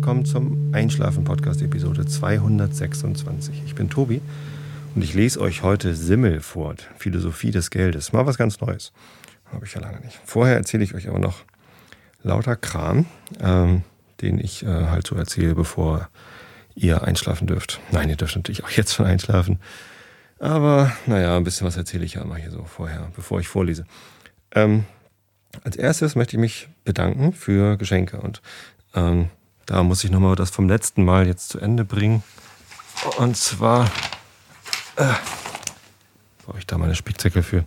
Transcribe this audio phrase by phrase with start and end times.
[0.00, 3.64] willkommen zum Einschlafen-Podcast Episode 226.
[3.66, 4.22] Ich bin Tobi
[4.94, 8.14] und ich lese euch heute Simmel fort, Philosophie des Geldes.
[8.14, 8.94] Mal was ganz Neues.
[9.52, 10.18] Habe ich ja lange nicht.
[10.24, 11.44] Vorher erzähle ich euch aber noch
[12.22, 13.04] lauter Kram,
[13.40, 13.82] ähm,
[14.22, 16.08] den ich äh, halt so erzähle, bevor
[16.74, 17.78] ihr einschlafen dürft.
[17.92, 19.58] Nein, ihr dürft natürlich auch jetzt schon einschlafen.
[20.38, 23.84] Aber naja, ein bisschen was erzähle ich ja immer hier so vorher, bevor ich vorlese.
[24.54, 24.84] Ähm,
[25.62, 28.40] als erstes möchte ich mich bedanken für Geschenke und
[28.94, 29.28] ähm,
[29.70, 32.24] da muss ich nochmal das vom letzten Mal jetzt zu Ende bringen.
[33.18, 33.84] Und zwar
[34.96, 35.12] äh,
[36.44, 37.64] brauche ich da meine Spickzettel für.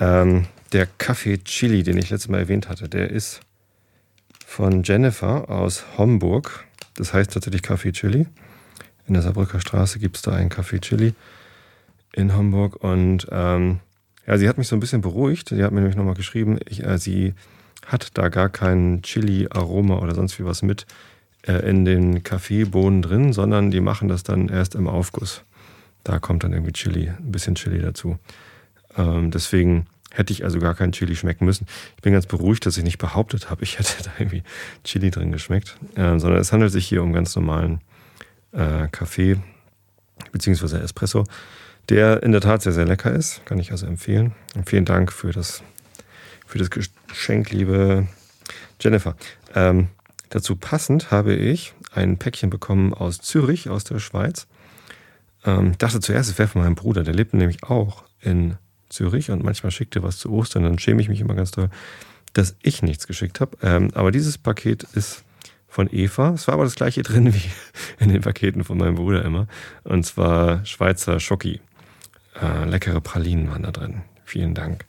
[0.00, 3.38] Ähm, der Kaffee Chili, den ich letztes Mal erwähnt hatte, der ist
[4.44, 6.64] von Jennifer aus Homburg.
[6.94, 8.26] Das heißt tatsächlich Kaffee Chili.
[9.06, 11.14] In der Saarbrücker Straße gibt es da einen Kaffee Chili
[12.14, 12.82] in Homburg.
[12.82, 13.78] Und ähm,
[14.26, 15.50] ja, sie hat mich so ein bisschen beruhigt.
[15.50, 17.34] Sie hat mir nämlich nochmal geschrieben, ich, äh, sie
[17.86, 20.84] hat da gar kein Chili-Aroma oder sonst wie was mit
[21.46, 25.42] in den Kaffeebohnen drin, sondern die machen das dann erst im Aufguss.
[26.04, 28.18] Da kommt dann irgendwie Chili, ein bisschen Chili dazu.
[28.96, 31.66] Ähm, deswegen hätte ich also gar kein Chili schmecken müssen.
[31.96, 34.42] Ich bin ganz beruhigt, dass ich nicht behauptet habe, ich hätte da irgendwie
[34.84, 37.80] Chili drin geschmeckt, äh, sondern es handelt sich hier um ganz normalen
[38.52, 39.36] äh, Kaffee
[40.32, 41.24] beziehungsweise Espresso
[41.88, 43.44] der in der Tat sehr, sehr lecker ist.
[43.46, 44.32] Kann ich also empfehlen.
[44.54, 45.62] Und vielen Dank für das,
[46.46, 48.06] für das Geschenk, liebe
[48.80, 49.16] Jennifer.
[49.54, 49.88] Ähm,
[50.30, 54.46] dazu passend habe ich ein Päckchen bekommen aus Zürich, aus der Schweiz.
[55.44, 57.04] Ähm, dachte zuerst, es wäre von meinem Bruder.
[57.04, 58.56] Der lebt nämlich auch in
[58.88, 60.64] Zürich und manchmal schickt er was zu Ostern.
[60.64, 61.70] Dann schäme ich mich immer ganz doll,
[62.32, 63.56] dass ich nichts geschickt habe.
[63.62, 65.24] Ähm, aber dieses Paket ist
[65.68, 66.30] von Eva.
[66.30, 67.50] Es war aber das gleiche drin wie
[68.02, 69.46] in den Paketen von meinem Bruder immer.
[69.84, 71.60] Und zwar Schweizer Schoki.
[72.40, 74.02] Äh, leckere Pralinen waren da drin.
[74.24, 74.84] Vielen Dank,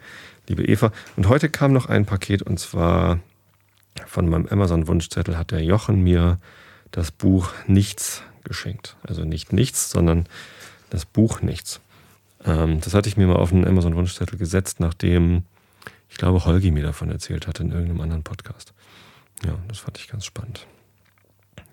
[0.48, 0.92] liebe Eva.
[1.16, 3.20] Und heute kam noch ein Paket und zwar
[4.08, 6.40] von meinem Amazon-Wunschzettel hat der Jochen mir
[6.92, 8.96] das Buch Nichts geschenkt.
[9.04, 10.28] Also nicht nichts, sondern
[10.90, 11.82] das Buch Nichts.
[12.44, 15.44] Ähm, das hatte ich mir mal auf einen Amazon-Wunschzettel gesetzt, nachdem
[16.10, 18.74] ich glaube, Holgi mir davon erzählt hatte in irgendeinem anderen Podcast.
[19.46, 20.66] Ja, das fand ich ganz spannend.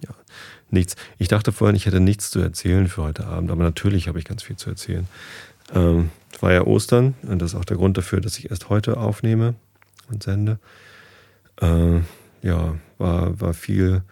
[0.06, 0.15] Ja,
[0.71, 0.97] nichts.
[1.19, 4.25] Ich dachte vorhin, ich hätte nichts zu erzählen für heute Abend, aber natürlich habe ich
[4.25, 5.09] ganz viel zu erzählen.
[5.75, 8.69] Ähm, es war ja Ostern und das ist auch der Grund dafür, dass ich erst
[8.69, 9.55] heute aufnehme
[10.09, 10.59] und sende.
[11.61, 12.00] Äh,
[12.43, 14.03] ja, war, war viel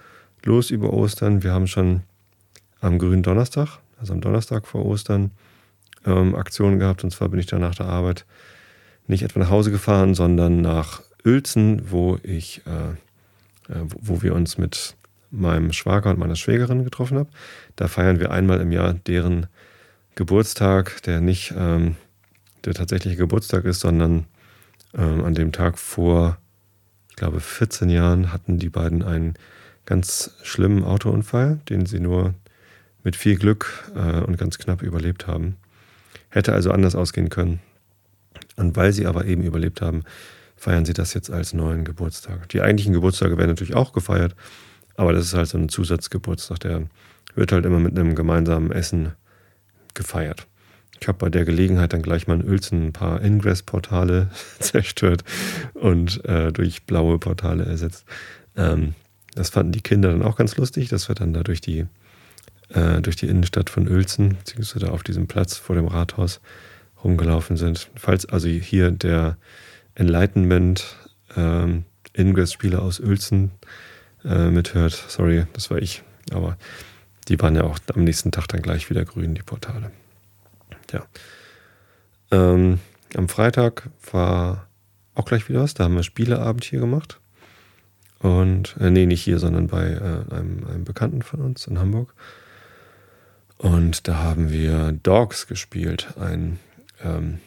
[0.42, 1.42] los über Ostern.
[1.42, 2.02] Wir haben schon
[2.80, 5.30] am grünen Donnerstag, also am Donnerstag vor Ostern,
[6.06, 7.04] ähm, Aktionen gehabt.
[7.04, 8.26] Und zwar bin ich dann nach der Arbeit
[9.06, 14.58] nicht etwa nach Hause gefahren, sondern nach Uelzen, wo ich, äh, äh, wo wir uns
[14.58, 14.96] mit
[15.30, 17.28] meinem Schwager und meiner Schwägerin getroffen haben.
[17.76, 19.46] Da feiern wir einmal im Jahr deren
[20.14, 21.96] Geburtstag, der nicht ähm,
[22.64, 24.26] der tatsächliche Geburtstag ist, sondern
[24.96, 26.38] ähm, an dem Tag vor,
[27.14, 29.34] ich glaube, 14 Jahren hatten die beiden einen
[29.86, 32.34] ganz schlimmen Autounfall, den sie nur
[33.04, 35.54] mit viel Glück äh, und ganz knapp überlebt haben.
[36.28, 37.60] Hätte also anders ausgehen können.
[38.56, 40.02] Und weil sie aber eben überlebt haben,
[40.56, 42.48] feiern sie das jetzt als neuen Geburtstag.
[42.48, 44.34] Die eigentlichen Geburtstage werden natürlich auch gefeiert,
[44.96, 46.88] aber das ist halt so ein Zusatzgeburtstag, der
[47.36, 49.12] wird halt immer mit einem gemeinsamen Essen
[49.94, 50.48] gefeiert.
[51.00, 55.24] Ich habe bei der Gelegenheit dann gleich mal in Uelzen ein paar Ingress-Portale zerstört
[55.74, 58.04] und äh, durch blaue Portale ersetzt.
[58.56, 58.94] Ähm,
[59.34, 61.86] das fanden die Kinder dann auch ganz lustig, dass wir dann da durch die,
[62.68, 66.40] äh, durch die Innenstadt von Uelzen, beziehungsweise auf diesem Platz vor dem Rathaus
[67.02, 67.90] rumgelaufen sind.
[67.96, 69.36] Falls also hier der
[69.94, 70.96] Enlightenment
[71.36, 73.50] ähm, Ingress-Spieler aus Uelzen
[74.24, 76.02] äh, mithört, sorry, das war ich,
[76.32, 76.56] aber
[77.28, 79.90] die waren ja auch am nächsten Tag dann gleich wieder grün, die Portale.
[80.94, 81.04] Ja.
[82.30, 82.78] Ähm,
[83.14, 84.66] am Freitag war
[85.14, 85.74] auch gleich wieder was.
[85.74, 87.20] Da haben wir Spieleabend hier gemacht.
[88.20, 92.14] Und, äh, nee, nicht hier, sondern bei äh, einem, einem Bekannten von uns in Hamburg.
[93.58, 96.08] Und da haben wir Dogs gespielt.
[96.18, 96.58] Ein,
[97.02, 97.38] ähm,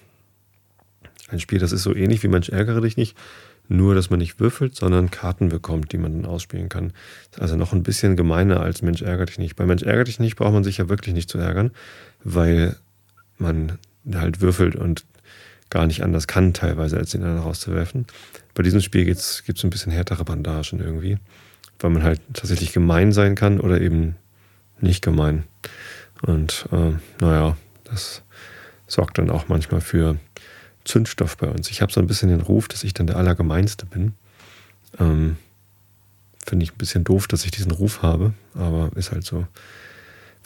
[1.30, 3.18] ein Spiel, das ist so ähnlich wie Mensch ärgere dich nicht.
[3.70, 6.94] Nur, dass man nicht würfelt, sondern Karten bekommt, die man dann ausspielen kann.
[7.38, 9.58] Also noch ein bisschen gemeiner als Mensch ärgere dich nicht.
[9.58, 11.72] Bei Mensch ärgere dich nicht braucht man sich ja wirklich nicht zu ärgern,
[12.24, 12.78] weil
[13.38, 13.78] man
[14.14, 15.06] halt würfelt und
[15.70, 18.06] gar nicht anders kann, teilweise, als den anderen rauszuwerfen.
[18.54, 21.18] Bei diesem Spiel gibt es ein bisschen härtere Bandagen irgendwie,
[21.80, 24.16] weil man halt tatsächlich gemein sein kann oder eben
[24.80, 25.44] nicht gemein.
[26.22, 28.24] Und äh, naja, das
[28.88, 30.18] sorgt dann auch manchmal für
[30.86, 31.70] Zündstoff bei uns.
[31.70, 34.14] Ich habe so ein bisschen den Ruf, dass ich dann der Allergemeinste bin.
[35.00, 35.38] Ähm,
[36.46, 39.46] Finde ich ein bisschen doof, dass ich diesen Ruf habe, aber ist halt so.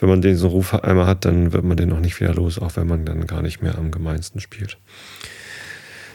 [0.01, 2.75] Wenn man diesen Ruf einmal hat, dann wird man den auch nicht wieder los, auch
[2.75, 4.79] wenn man dann gar nicht mehr am gemeinsten spielt.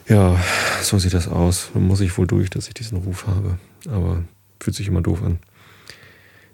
[0.09, 0.37] Ja,
[0.83, 1.71] so sieht das aus.
[1.73, 3.59] Man muss ich wohl durch, dass ich diesen Ruf habe.
[3.88, 4.25] Aber
[4.59, 5.38] fühlt sich immer doof an.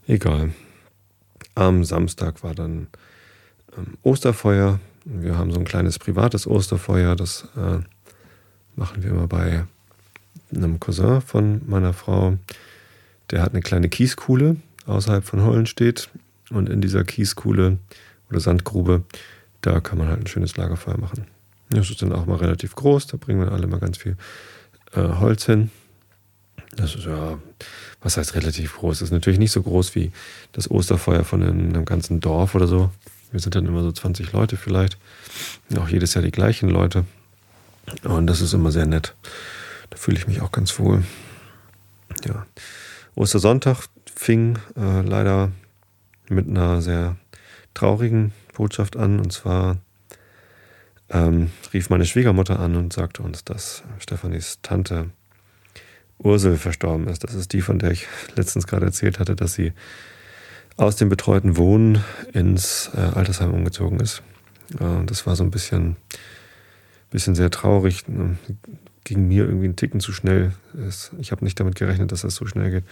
[0.06, 0.50] Egal.
[1.54, 2.88] Am Samstag war dann
[3.78, 4.78] ähm, Osterfeuer.
[5.06, 7.16] Wir haben so ein kleines privates Osterfeuer.
[7.16, 7.78] Das äh,
[8.76, 9.64] machen wir immer bei
[10.54, 12.36] einem Cousin von meiner Frau.
[13.30, 16.10] Der hat eine kleine Kieskuhle außerhalb von Hollenstedt.
[16.52, 17.78] Und in dieser Kieskuhle
[18.30, 19.02] oder Sandgrube,
[19.60, 21.26] da kann man halt ein schönes Lagerfeuer machen.
[21.70, 23.06] Das ist dann auch mal relativ groß.
[23.06, 24.16] Da bringen wir alle mal ganz viel
[24.94, 25.70] äh, Holz hin.
[26.76, 27.38] Das ist ja,
[28.00, 28.98] was heißt relativ groß?
[28.98, 30.12] Das ist natürlich nicht so groß wie
[30.52, 32.90] das Osterfeuer von einem, ganzen Dorf oder so.
[33.30, 34.98] Wir sind dann immer so 20 Leute vielleicht.
[35.76, 37.04] Auch jedes Jahr die gleichen Leute.
[38.04, 39.14] Und das ist immer sehr nett.
[39.90, 41.02] Da fühle ich mich auch ganz wohl.
[42.26, 42.46] Ja.
[43.14, 45.50] Ostersonntag fing äh, leider
[46.32, 47.16] mit einer sehr
[47.74, 49.18] traurigen Botschaft an.
[49.20, 49.78] Und zwar
[51.10, 55.10] ähm, rief meine Schwiegermutter an und sagte uns, dass Stefanis Tante
[56.18, 57.24] Ursel verstorben ist.
[57.24, 58.06] Das ist die, von der ich
[58.36, 59.72] letztens gerade erzählt hatte, dass sie
[60.76, 62.02] aus dem betreuten Wohnen
[62.32, 64.22] ins äh, Altersheim umgezogen ist.
[64.80, 65.96] Äh, das war so ein bisschen,
[67.10, 68.04] bisschen sehr traurig.
[69.04, 70.52] Ging mir irgendwie einen Ticken zu schnell.
[71.18, 72.84] Ich habe nicht damit gerechnet, dass das so schnell geht.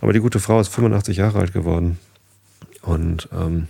[0.00, 1.98] Aber die gute Frau ist 85 Jahre alt geworden
[2.82, 3.68] und ähm,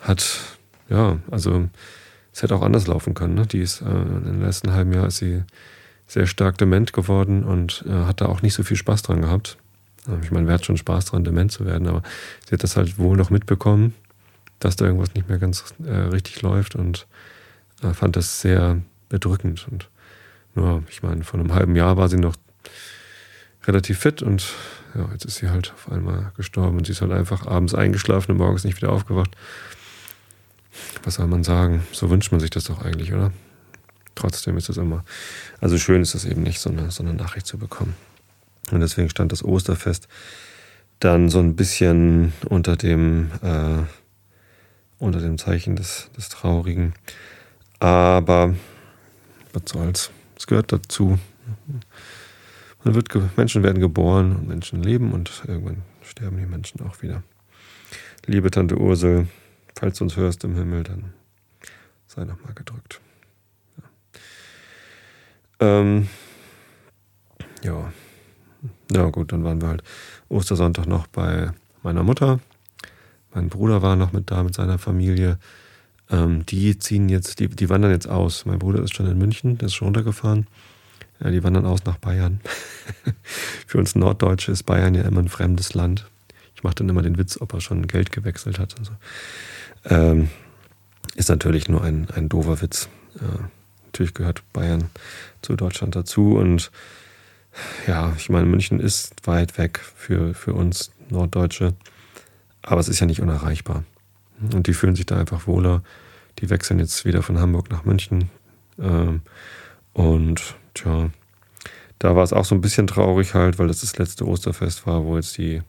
[0.00, 0.40] hat,
[0.88, 1.68] ja, also
[2.32, 3.34] es hätte auch anders laufen können.
[3.34, 3.46] Ne?
[3.46, 5.42] Die ist äh, im letzten halben Jahr ist sie
[6.06, 9.56] sehr stark dement geworden und äh, hat da auch nicht so viel Spaß dran gehabt.
[10.08, 12.02] Ähm, ich meine, wer hat schon Spaß dran, dement zu werden, aber
[12.46, 13.94] sie hat das halt wohl noch mitbekommen,
[14.58, 17.06] dass da irgendwas nicht mehr ganz äh, richtig läuft und
[17.82, 19.66] äh, fand das sehr bedrückend.
[19.70, 19.88] Und
[20.54, 22.36] nur, ich meine, vor einem halben Jahr war sie noch
[23.66, 24.46] relativ fit und
[24.94, 28.32] ja, jetzt ist sie halt auf einmal gestorben und sie ist halt einfach abends eingeschlafen
[28.32, 29.36] und morgens nicht wieder aufgewacht.
[31.04, 31.84] Was soll man sagen?
[31.92, 33.32] So wünscht man sich das doch eigentlich, oder?
[34.14, 35.04] trotzdem ist es immer,
[35.60, 37.94] also schön ist es eben nicht, so eine, so eine Nachricht zu bekommen.
[38.70, 40.08] Und deswegen stand das Osterfest
[41.00, 43.82] dann so ein bisschen unter dem, äh,
[44.98, 46.94] unter dem Zeichen des, des Traurigen.
[47.78, 48.54] Aber
[49.52, 50.10] was soll's?
[50.38, 51.18] Es gehört dazu.
[52.84, 57.22] Man wird Menschen werden geboren und Menschen leben und irgendwann sterben die Menschen auch wieder.
[58.26, 59.26] Liebe Tante Ursel,
[59.74, 61.14] falls du uns hörst im Himmel, dann
[62.06, 63.00] sei nochmal gedrückt.
[65.60, 66.08] Ähm,
[67.62, 67.92] ja.
[68.92, 69.82] Ja, gut, dann waren wir halt
[70.28, 71.52] Ostersonntag noch bei
[71.82, 72.40] meiner Mutter.
[73.32, 75.38] Mein Bruder war noch mit da mit seiner Familie.
[76.10, 78.44] Ähm, die ziehen jetzt, die, die wandern jetzt aus.
[78.44, 80.46] Mein Bruder ist schon in München, der ist schon runtergefahren.
[81.24, 82.40] Ja, die wandern aus nach Bayern.
[83.66, 86.06] Für uns Norddeutsche ist Bayern ja immer ein fremdes Land.
[86.54, 88.78] Ich mache dann immer den Witz, ob er schon Geld gewechselt hat.
[88.78, 88.92] Und so.
[89.86, 90.28] Ähm,
[91.16, 92.88] ist natürlich nur ein, ein doofer Witz.
[93.20, 93.48] Ja
[93.94, 94.90] natürlich gehört Bayern
[95.40, 96.34] zu Deutschland dazu.
[96.36, 96.72] Und
[97.86, 101.74] ja, ich meine, München ist weit weg für, für uns Norddeutsche,
[102.62, 103.84] aber es ist ja nicht unerreichbar.
[104.52, 105.84] Und die fühlen sich da einfach wohler.
[106.40, 108.30] Die wechseln jetzt wieder von Hamburg nach München.
[108.80, 109.22] Ähm,
[109.92, 111.10] und tja,
[111.98, 115.04] da war es auch so ein bisschen traurig halt, weil das das letzte Osterfest war,
[115.04, 115.62] wo jetzt die,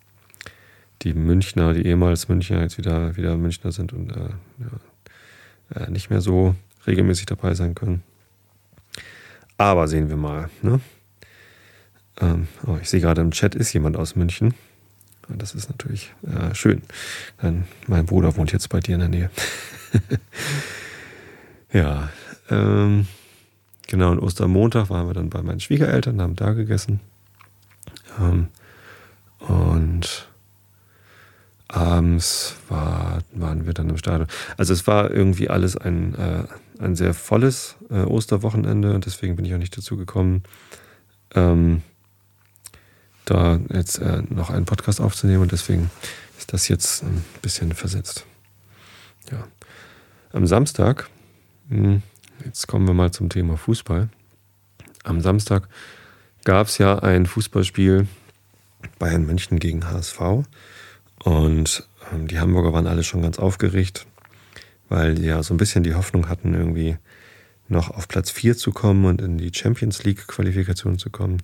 [1.03, 4.29] die Münchner, die ehemals Münchner jetzt wieder, wieder Münchner sind und äh,
[4.59, 6.55] ja, äh, nicht mehr so
[6.87, 8.03] regelmäßig dabei sein können.
[9.57, 10.49] Aber sehen wir mal.
[10.61, 10.81] Ne?
[12.19, 14.53] Ähm, oh, ich sehe gerade im Chat ist jemand aus München.
[15.27, 16.81] Das ist natürlich äh, schön.
[17.41, 19.29] Denn mein Bruder wohnt jetzt bei dir in der Nähe.
[21.73, 22.09] ja,
[22.49, 23.07] ähm,
[23.87, 24.11] genau.
[24.11, 26.99] Und Ostermontag waren wir dann bei meinen Schwiegereltern, haben da gegessen.
[28.19, 28.47] Ähm,
[29.39, 30.27] und
[31.67, 34.27] abends war, waren wir dann im Stadion.
[34.57, 36.43] Also es war irgendwie alles ein, äh,
[36.79, 40.43] ein sehr volles äh, Osterwochenende und deswegen bin ich auch nicht dazu gekommen,
[41.33, 41.81] ähm,
[43.25, 45.89] da jetzt äh, noch einen Podcast aufzunehmen und deswegen
[46.37, 48.25] ist das jetzt ein bisschen versetzt.
[49.31, 49.47] Ja.
[50.31, 51.09] Am Samstag,
[51.69, 52.03] mh, hm,
[52.43, 54.09] jetzt kommen wir mal zum Thema Fußball.
[55.03, 55.69] Am Samstag
[56.43, 58.07] gab es ja ein Fußballspiel
[58.99, 60.19] Bayern München gegen HSV
[61.23, 64.05] und ähm, die Hamburger waren alle schon ganz aufgeregt
[64.89, 66.97] weil die ja so ein bisschen die Hoffnung hatten, irgendwie
[67.67, 71.41] noch auf Platz 4 zu kommen und in die Champions League Qualifikation zu kommen.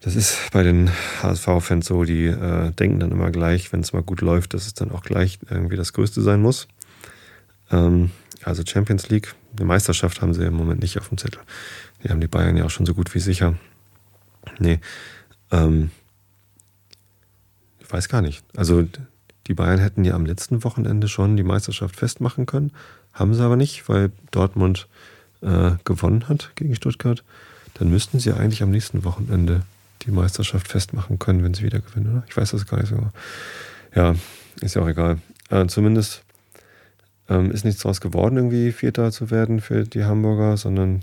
[0.00, 0.90] Das ist bei den
[1.22, 4.74] HSV-Fans so, die äh, denken dann immer gleich, wenn es mal gut läuft, dass es
[4.74, 6.68] dann auch gleich irgendwie das Größte sein muss.
[7.70, 8.10] Ähm,
[8.46, 11.40] also Champions League, eine Meisterschaft haben sie im Moment nicht auf dem Zettel.
[12.02, 13.54] Die haben die Bayern ja auch schon so gut wie sicher.
[14.60, 14.78] Nee,
[15.50, 15.90] ähm,
[17.80, 18.44] ich weiß gar nicht.
[18.56, 18.86] Also
[19.48, 22.72] die Bayern hätten ja am letzten Wochenende schon die Meisterschaft festmachen können,
[23.12, 24.86] haben sie aber nicht, weil Dortmund
[25.42, 27.24] äh, gewonnen hat gegen Stuttgart.
[27.74, 29.62] Dann müssten sie eigentlich am nächsten Wochenende
[30.02, 32.24] die Meisterschaft festmachen können, wenn sie wieder gewinnen, oder?
[32.28, 33.10] Ich weiß das gar nicht so.
[33.94, 34.14] Ja,
[34.60, 35.18] ist ja auch egal.
[35.50, 36.22] Äh, zumindest
[37.28, 41.00] ähm, ist nichts daraus geworden, irgendwie Vierter zu werden für die Hamburger, sondern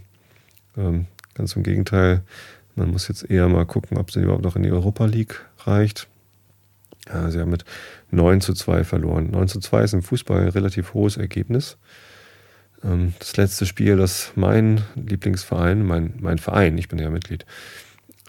[0.77, 2.22] ähm, ganz im Gegenteil.
[2.75, 6.08] Man muss jetzt eher mal gucken, ob es überhaupt noch in die Europa League reicht.
[7.08, 7.65] Ja, sie haben mit
[8.12, 9.30] 9 zu 2 verloren.
[9.32, 11.77] 9 zu 2 ist im Fußball ein relativ hohes Ergebnis.
[12.84, 17.46] Ähm, das letzte Spiel, das mein Lieblingsverein, mein, mein Verein, ich bin ja Mitglied,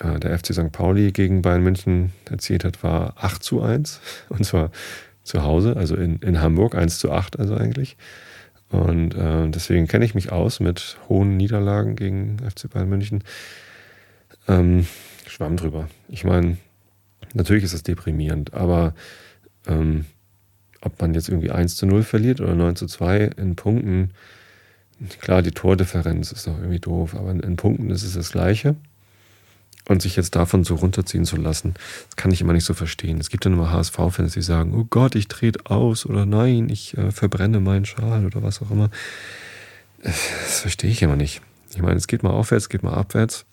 [0.00, 0.72] äh, der FC St.
[0.72, 4.00] Pauli gegen Bayern München erzielt hat, war 8 zu 1.
[4.28, 4.70] Und zwar
[5.24, 7.96] zu Hause, also in, in Hamburg, 1 zu 8 also eigentlich.
[8.68, 13.24] Und äh, deswegen kenne ich mich aus mit hohen Niederlagen gegen FC Bayern München.
[14.46, 14.86] Ähm,
[15.26, 15.88] schwamm drüber.
[16.08, 16.58] Ich meine,
[17.32, 18.94] natürlich ist das deprimierend, aber
[19.66, 20.04] ähm,
[20.80, 24.10] ob man jetzt irgendwie 1 zu 0 verliert oder 9 zu 2 in Punkten,
[25.20, 28.76] klar, die Tordifferenz ist noch irgendwie doof, aber in Punkten ist es das Gleiche.
[29.86, 31.74] Und sich jetzt davon so runterziehen zu lassen,
[32.06, 33.18] das kann ich immer nicht so verstehen.
[33.20, 36.96] Es gibt dann immer HSV-Fans, die sagen, oh Gott, ich trete aus oder nein, ich
[36.96, 38.88] äh, verbrenne meinen Schal oder was auch immer.
[40.02, 41.42] Das verstehe ich immer nicht.
[41.74, 43.44] Ich meine, es geht mal aufwärts, geht mal abwärts.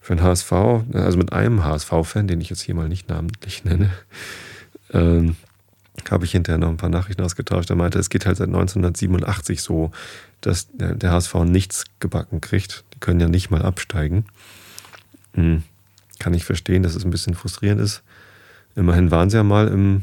[0.00, 0.52] Für einen HSV,
[0.92, 3.90] also mit einem HSV-Fan, den ich jetzt hier mal nicht namentlich nenne,
[4.92, 5.36] ähm,
[6.10, 7.70] habe ich hinterher noch ein paar Nachrichten ausgetauscht.
[7.70, 9.90] Er meinte, es geht halt seit 1987 so,
[10.40, 12.84] dass der HSV nichts gebacken kriegt.
[12.94, 14.24] Die können ja nicht mal absteigen.
[15.38, 15.62] Hm.
[16.18, 18.02] Kann ich verstehen, dass es ein bisschen frustrierend ist.
[18.74, 20.02] Immerhin waren sie ja mal im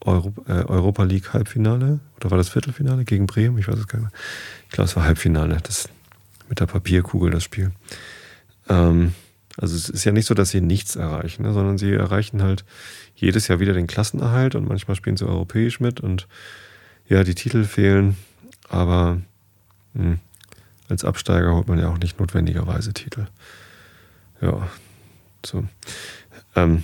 [0.00, 2.00] Euro, äh, Europa League Halbfinale.
[2.16, 3.58] Oder war das Viertelfinale gegen Bremen?
[3.58, 4.20] Ich weiß es gar nicht mehr.
[4.64, 5.58] Ich glaube, es war Halbfinale.
[5.62, 5.90] Das
[6.48, 7.72] mit der Papierkugel, das Spiel.
[8.68, 9.14] Ähm,
[9.58, 12.64] also es ist ja nicht so, dass sie nichts erreichen, ne, sondern sie erreichen halt
[13.14, 16.26] jedes Jahr wieder den Klassenerhalt und manchmal spielen sie europäisch mit und
[17.08, 18.16] ja, die Titel fehlen,
[18.68, 19.20] aber
[19.94, 20.18] mh, hm,
[20.88, 23.26] als Absteiger holt man ja auch nicht notwendigerweise Titel
[24.42, 24.68] ja,
[25.44, 25.64] so.
[26.54, 26.82] Ähm,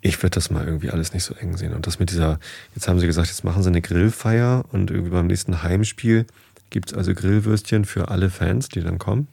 [0.00, 1.74] ich würde das mal irgendwie alles nicht so eng sehen.
[1.74, 2.40] Und das mit dieser,
[2.74, 6.26] jetzt haben sie gesagt, jetzt machen sie eine Grillfeier und irgendwie beim nächsten Heimspiel
[6.70, 9.28] gibt es also Grillwürstchen für alle Fans, die dann kommen.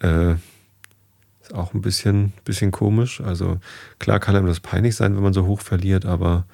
[0.00, 0.32] Äh,
[1.42, 3.20] ist auch ein bisschen, bisschen komisch.
[3.20, 3.58] Also
[3.98, 6.44] klar kann einem das peinlich sein, wenn man so hoch verliert, aber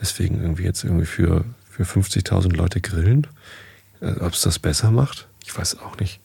[0.00, 3.26] deswegen irgendwie jetzt irgendwie für, für 50.000 Leute grillen,
[4.00, 6.20] äh, ob es das besser macht, ich weiß auch nicht.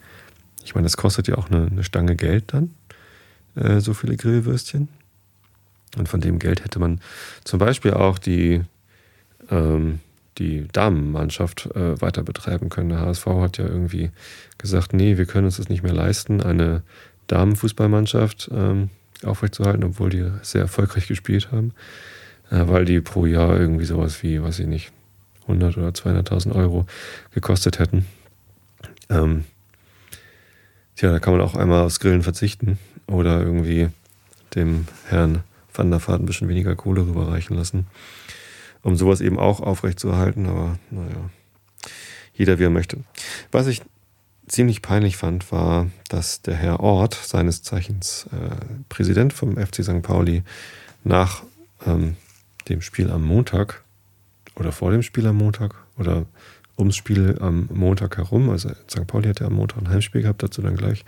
[0.63, 2.73] Ich meine, das kostet ja auch eine, eine Stange Geld dann,
[3.55, 4.87] äh, so viele Grillwürstchen.
[5.97, 7.01] Und von dem Geld hätte man
[7.43, 8.61] zum Beispiel auch die,
[9.49, 9.99] ähm,
[10.37, 12.89] die Damenmannschaft äh, weiter betreiben können.
[12.89, 14.11] Der HSV hat ja irgendwie
[14.57, 16.83] gesagt, nee, wir können uns das nicht mehr leisten, eine
[17.27, 18.89] Damenfußballmannschaft ähm,
[19.23, 21.73] aufrechtzuerhalten, obwohl die sehr erfolgreich gespielt haben,
[22.49, 24.91] äh, weil die pro Jahr irgendwie sowas wie, weiß ich nicht,
[25.43, 26.85] 100 oder 200.000 Euro
[27.33, 28.05] gekostet hätten.
[29.09, 29.43] Ähm,
[30.95, 33.89] Tja, da kann man auch einmal aufs Grillen verzichten oder irgendwie
[34.55, 35.43] dem Herrn
[35.73, 37.87] Van der Vaart ein bisschen weniger Kohle rüberreichen lassen,
[38.81, 40.47] um sowas eben auch aufrechtzuerhalten.
[40.47, 41.29] Aber naja,
[42.33, 42.97] jeder wie er möchte.
[43.51, 43.81] Was ich
[44.47, 48.55] ziemlich peinlich fand, war, dass der Herr Ort, seines Zeichens äh,
[48.89, 50.01] Präsident vom FC St.
[50.01, 50.43] Pauli,
[51.03, 51.43] nach
[51.85, 52.17] ähm,
[52.67, 53.83] dem Spiel am Montag
[54.55, 56.25] oder vor dem Spiel am Montag oder
[56.81, 58.49] ums Spiel am Montag herum.
[58.49, 59.07] Also St.
[59.07, 61.05] Pauli hat ja am Montag ein Heimspiel gehabt, dazu dann gleich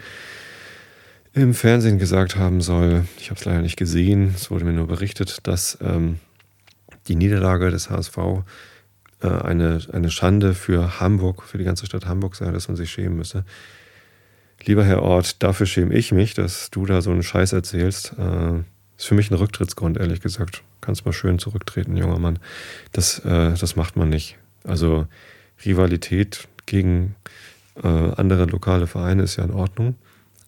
[1.33, 4.87] im Fernsehen gesagt haben soll, ich habe es leider nicht gesehen, es wurde mir nur
[4.87, 6.19] berichtet, dass ähm,
[7.07, 8.17] die Niederlage des HSV
[9.21, 12.91] äh, eine, eine Schande für Hamburg, für die ganze Stadt Hamburg sei, dass man sich
[12.91, 13.45] schämen müsse.
[14.63, 18.13] Lieber Herr Ort, dafür schäme ich mich, dass du da so einen Scheiß erzählst.
[18.17, 18.59] Äh,
[18.95, 20.61] ist für mich ein Rücktrittsgrund, ehrlich gesagt.
[20.81, 22.37] Kannst mal schön zurücktreten, junger Mann.
[22.91, 24.37] Das, äh, das macht man nicht.
[24.63, 25.07] Also
[25.65, 27.15] Rivalität gegen
[27.81, 29.95] äh, andere lokale Vereine ist ja in Ordnung,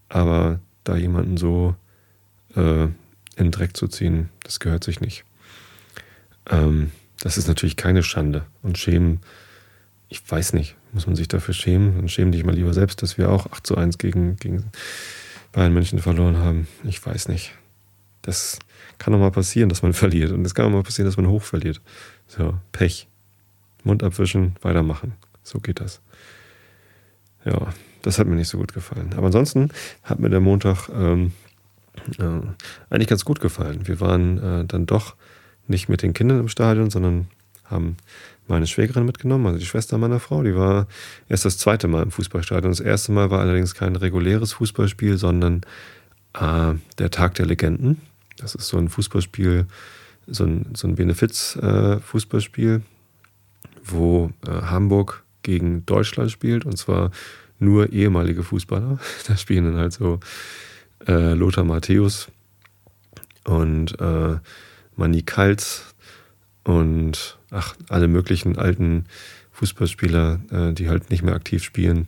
[0.09, 1.75] aber da jemanden so
[2.55, 2.93] äh, in
[3.37, 5.25] den Dreck zu ziehen, das gehört sich nicht.
[6.49, 8.45] Ähm, das ist natürlich keine Schande.
[8.61, 9.19] Und schämen,
[10.09, 11.95] ich weiß nicht, muss man sich dafür schämen?
[11.97, 14.65] Dann schämen dich mal lieber selbst, dass wir auch 8 zu 1 gegen, gegen
[15.51, 16.67] Bayern München verloren haben.
[16.83, 17.53] Ich weiß nicht.
[18.21, 18.59] Das
[18.97, 20.31] kann doch mal passieren, dass man verliert.
[20.31, 21.81] Und es kann auch mal passieren, dass man hoch verliert.
[22.27, 23.07] So, Pech.
[23.85, 25.13] Mund abwischen, weitermachen.
[25.43, 26.01] So geht das.
[27.45, 29.13] Ja, das hat mir nicht so gut gefallen.
[29.15, 29.69] Aber ansonsten
[30.03, 31.31] hat mir der Montag ähm,
[32.19, 32.23] äh,
[32.89, 33.87] eigentlich ganz gut gefallen.
[33.87, 35.15] Wir waren äh, dann doch
[35.67, 37.27] nicht mit den Kindern im Stadion, sondern
[37.63, 37.97] haben
[38.47, 40.43] meine Schwägerin mitgenommen, also die Schwester meiner Frau.
[40.43, 40.87] Die war
[41.29, 42.71] erst das zweite Mal im Fußballstadion.
[42.71, 45.61] Das erste Mal war allerdings kein reguläres Fußballspiel, sondern
[46.33, 48.01] äh, der Tag der Legenden.
[48.37, 49.65] Das ist so ein Fußballspiel,
[50.27, 52.81] so ein, so ein Benefiz-Fußballspiel,
[53.85, 57.11] wo äh, Hamburg gegen Deutschland spielt und zwar
[57.59, 58.99] nur ehemalige Fußballer.
[59.27, 60.19] Da spielen dann halt so
[61.07, 62.29] äh, Lothar Matthäus
[63.45, 64.37] und äh,
[64.95, 65.93] Manny Kals
[66.63, 69.05] und ach, alle möglichen alten
[69.51, 72.07] Fußballspieler, äh, die halt nicht mehr aktiv spielen,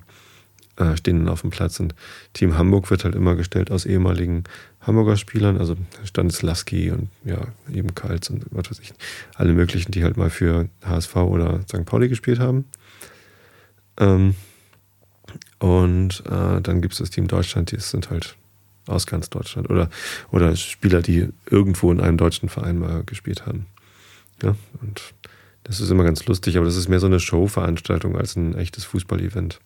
[0.77, 1.79] äh, stehen dann auf dem Platz.
[1.79, 1.96] Und
[2.34, 4.43] Team Hamburg wird halt immer gestellt aus ehemaligen
[4.81, 8.93] Hamburger Spielern, also Stanislawski und ja, eben Kals und was weiß ich,
[9.36, 11.86] alle möglichen, die halt mal für HSV oder St.
[11.86, 12.65] Pauli gespielt haben.
[14.00, 14.36] Ähm,
[15.60, 18.36] und äh, dann gibt es das Team Deutschland, die sind halt
[18.86, 19.89] aus ganz Deutschland oder,
[20.31, 23.65] oder Spieler, die irgendwo in einem deutschen Verein mal gespielt haben.
[24.41, 25.13] Ja, und
[25.63, 28.86] das ist immer ganz lustig, aber das ist mehr so eine Showveranstaltung als ein echtes
[28.86, 29.60] Fußballevent.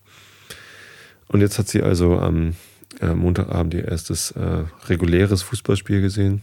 [1.32, 2.54] Und jetzt hat sie also am
[3.00, 6.42] äh, Montagabend ihr erstes äh, reguläres Fußballspiel gesehen.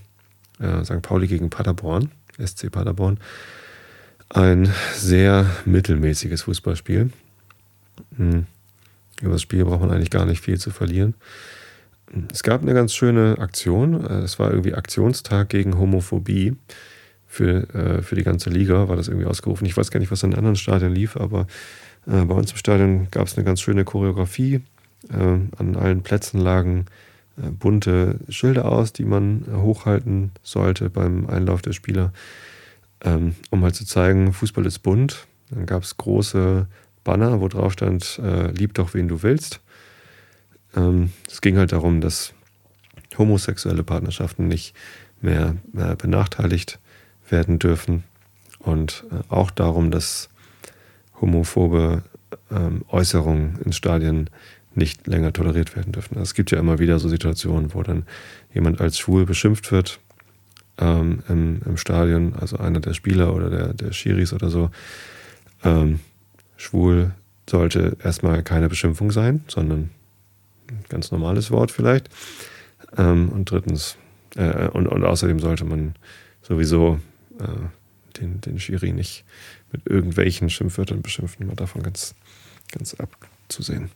[0.60, 1.02] Äh, St.
[1.02, 2.12] Pauli gegen Paderborn,
[2.44, 3.20] SC Paderborn.
[4.30, 7.12] Ein sehr mittelmäßiges Fußballspiel.
[8.18, 8.46] Hm.
[9.22, 11.14] Über das Spiel braucht man eigentlich gar nicht viel zu verlieren.
[12.32, 14.06] Es gab eine ganz schöne Aktion.
[14.06, 16.56] Äh, es war irgendwie Aktionstag gegen Homophobie.
[17.28, 19.68] Für, äh, für die ganze Liga war das irgendwie ausgerufen.
[19.68, 21.46] Ich weiß gar nicht, was in anderen Stadien lief, aber
[22.08, 24.62] äh, bei uns im Stadion gab es eine ganz schöne Choreografie.
[25.08, 26.86] An allen Plätzen lagen
[27.38, 32.12] bunte Schilder aus, die man hochhalten sollte beim Einlauf der Spieler,
[33.02, 35.26] ähm, um halt zu zeigen, Fußball ist bunt.
[35.50, 36.68] Dann gab es große
[37.06, 38.22] Banner, wo drauf stand,
[38.54, 39.62] lieb doch wen du willst.
[40.76, 42.34] Ähm, es ging halt darum, dass
[43.18, 44.76] homosexuelle Partnerschaften nicht
[45.22, 45.56] mehr,
[45.98, 46.80] benachteiligt
[47.30, 48.04] werden dürfen
[48.60, 50.30] und äh, auch darum, dass
[51.20, 52.04] homophobe
[52.52, 54.30] ähm, Äußerungen in Stadien
[54.80, 56.16] nicht länger toleriert werden dürfen.
[56.16, 58.04] Also es gibt ja immer wieder so Situationen, wo dann
[58.54, 60.00] jemand als schwul beschimpft wird
[60.80, 64.72] ähm, im, im, Stadion, also einer der Spieler oder der, der Schiris oder so.
[65.64, 66.00] Ähm,
[66.58, 67.12] schwul
[67.50, 69.90] sollte erstmal keine Beschimpfung sein, sondern
[70.88, 72.10] ganz normales Wort vielleicht.
[72.98, 73.98] Ähm, und drittens,
[74.36, 75.96] äh, und, und außerdem sollte man
[76.42, 77.00] sowieso
[77.40, 79.26] äh, den, den Schiri nicht
[79.72, 82.16] mit irgendwelchen Schimpfwörtern beschimpfen, mal davon ganz,
[82.72, 83.92] ganz abzusehen.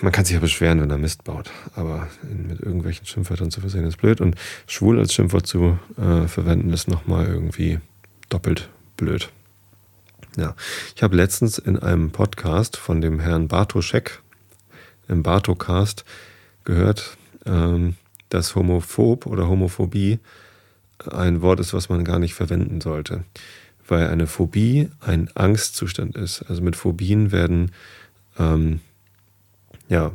[0.00, 3.84] Man kann sich ja beschweren, wenn er Mist baut, aber mit irgendwelchen Schimpfwörtern zu versehen
[3.84, 7.80] ist blöd und schwul als Schimpfwort zu äh, verwenden ist nochmal irgendwie
[8.28, 9.30] doppelt blöd.
[10.36, 10.54] Ja,
[10.94, 14.20] ich habe letztens in einem Podcast von dem Herrn Bartoschek,
[15.08, 16.04] im Bartocast
[16.64, 17.96] gehört, ähm,
[18.28, 20.18] dass homophob oder Homophobie
[21.10, 23.24] ein Wort ist, was man gar nicht verwenden sollte.
[23.86, 26.42] Weil eine Phobie ein Angstzustand ist.
[26.42, 27.72] Also mit Phobien werden
[28.38, 28.80] ähm,
[29.88, 30.12] ja,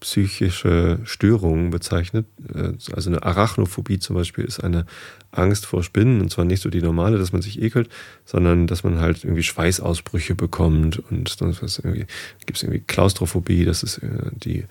[0.00, 2.26] psychische Störungen bezeichnet.
[2.54, 4.86] Äh, also eine Arachnophobie zum Beispiel ist eine
[5.32, 7.88] Angst vor Spinnen und zwar nicht so die normale, dass man sich ekelt,
[8.24, 12.06] sondern dass man halt irgendwie Schweißausbrüche bekommt und irgendwie
[12.46, 14.64] gibt es irgendwie Klaustrophobie, das ist äh, die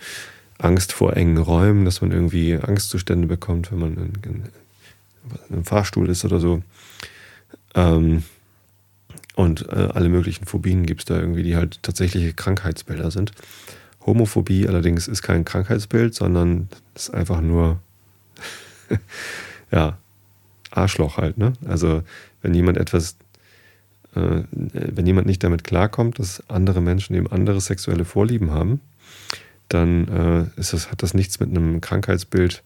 [0.60, 4.44] Angst vor engen Räumen, dass man irgendwie Angstzustände bekommt, wenn man in, in,
[5.50, 6.64] in einem Fahrstuhl ist oder so.
[7.76, 8.24] Ähm,
[9.36, 13.34] und äh, alle möglichen Phobien gibt es da irgendwie, die halt tatsächliche Krankheitsbilder sind.
[14.08, 17.80] Homophobie allerdings ist kein Krankheitsbild, sondern ist einfach nur,
[19.72, 19.98] ja,
[20.72, 21.38] Arschloch halt.
[21.38, 21.54] Ne?
[21.68, 22.04] Also
[22.42, 23.18] wenn jemand etwas,
[24.16, 28.80] äh, wenn jemand nicht damit klarkommt, dass andere Menschen eben andere sexuelle Vorlieben haben,
[29.70, 32.64] dann äh, ist das, hat das nichts mit einem Krankheitsbild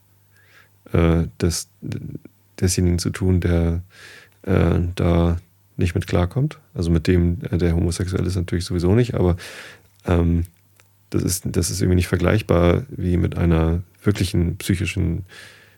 [0.93, 1.67] äh, des,
[2.59, 3.81] desjenigen zu tun, der
[4.43, 5.37] äh, da
[5.77, 6.59] nicht mit klarkommt.
[6.75, 9.35] Also mit dem, der homosexuell ist natürlich sowieso nicht, aber
[10.05, 10.45] ähm,
[11.11, 15.25] das ist, das ist irgendwie nicht vergleichbar wie mit einer wirklichen psychischen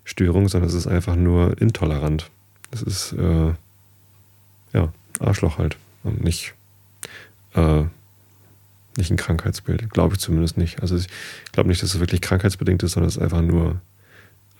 [0.05, 2.29] Störung, sondern es ist einfach nur intolerant.
[2.71, 3.53] Es ist, äh,
[4.73, 5.77] ja, Arschloch halt.
[6.03, 6.53] Und nicht,
[7.55, 7.83] äh,
[8.95, 9.89] nicht ein Krankheitsbild.
[9.89, 10.81] Glaube ich zumindest nicht.
[10.81, 11.07] Also ich
[11.51, 13.81] glaube nicht, dass es wirklich krankheitsbedingt ist, sondern es ist einfach nur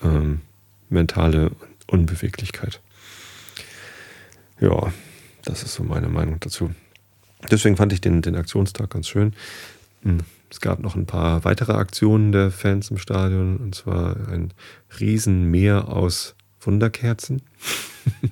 [0.03, 0.41] ähm,
[0.89, 1.51] mentale
[1.87, 2.81] Unbeweglichkeit.
[4.59, 4.91] Ja,
[5.45, 6.73] das ist so meine Meinung dazu.
[7.51, 9.33] Deswegen fand ich den, den Aktionstag ganz schön.
[10.53, 10.57] Hm.
[10.57, 14.53] Es gab noch ein paar weitere Aktionen der Fans im Stadion, und zwar ein
[14.99, 17.41] Riesenmeer aus Wunderkerzen.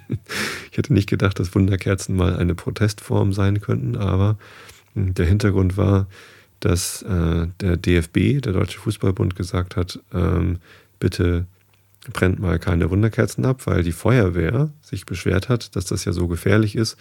[0.71, 4.37] ich hätte nicht gedacht, dass Wunderkerzen mal eine Protestform sein könnten, aber
[4.93, 6.07] der Hintergrund war,
[6.59, 10.59] dass äh, der DFB, der Deutsche Fußballbund, gesagt hat, ähm,
[10.99, 11.47] bitte
[12.13, 16.27] brennt mal keine Wunderkerzen ab, weil die Feuerwehr sich beschwert hat, dass das ja so
[16.27, 16.97] gefährlich ist,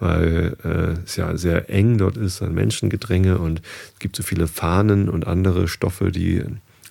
[0.00, 3.62] weil äh, es ja sehr eng dort ist an Menschengedränge und
[3.94, 6.44] es gibt so viele Fahnen und andere Stoffe, die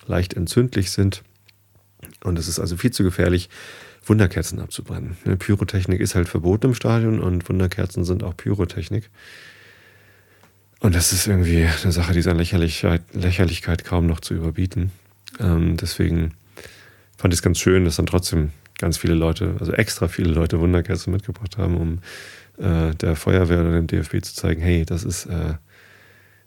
[0.08, 1.24] leicht entzündlich sind.
[2.24, 3.50] Und es ist also viel zu gefährlich,
[4.06, 5.18] Wunderkerzen abzubrennen.
[5.26, 9.10] Ne, Pyrotechnik ist halt verboten im Stadion und Wunderkerzen sind auch Pyrotechnik.
[10.80, 14.92] Und das ist irgendwie eine Sache, die an Lächerlichkeit, Lächerlichkeit kaum noch zu überbieten.
[15.40, 16.34] Ähm, deswegen
[17.18, 20.60] fand ich es ganz schön, dass dann trotzdem ganz viele Leute, also extra viele Leute
[20.60, 22.00] Wunderkerzen mitgebracht haben, um
[22.58, 25.56] äh, der Feuerwehr oder dem DFB zu zeigen, hey, das ist äh,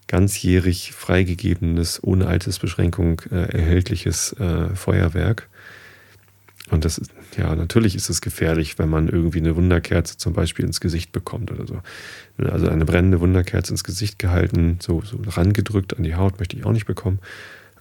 [0.06, 5.48] ganzjährig freigegebenes, ohne Altersbeschränkung äh, erhältliches äh, Feuerwerk.
[6.70, 10.64] Und das ist, ja, natürlich ist es gefährlich, wenn man irgendwie eine Wunderkerze zum Beispiel
[10.64, 11.80] ins Gesicht bekommt oder so.
[12.38, 16.64] Also eine brennende Wunderkerze ins Gesicht gehalten, so, so rangedrückt an die Haut möchte ich
[16.64, 17.18] auch nicht bekommen.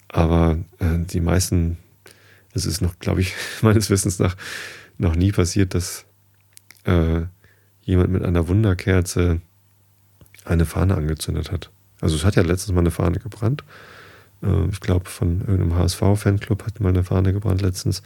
[0.07, 1.77] Aber äh, die meisten,
[2.53, 4.35] es ist noch, glaube ich, meines Wissens nach
[4.97, 6.05] noch nie passiert, dass
[6.83, 7.21] äh,
[7.89, 9.41] jemand mit einer Wunderkerze
[10.45, 11.71] eine Fahne angezündet hat.
[12.01, 13.63] Also es hat ja letztens mal eine Fahne gebrannt.
[14.43, 18.03] Äh, ich glaube, von irgendeinem HSV-Fanclub hat mal eine Fahne gebrannt letztens.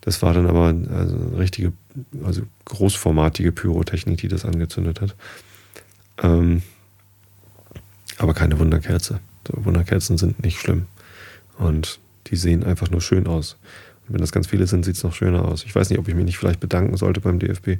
[0.00, 1.72] Das war dann aber also eine richtige,
[2.24, 5.14] also großformatige Pyrotechnik, die das angezündet hat.
[6.20, 6.62] Ähm,
[8.18, 9.20] aber keine Wunderkerze.
[9.46, 10.86] So, Wunderkerzen sind nicht schlimm.
[11.58, 13.56] Und die sehen einfach nur schön aus.
[14.12, 15.64] Wenn das ganz viele sind, sieht es noch schöner aus.
[15.64, 17.78] Ich weiß nicht, ob ich mich nicht vielleicht bedanken sollte beim DFB,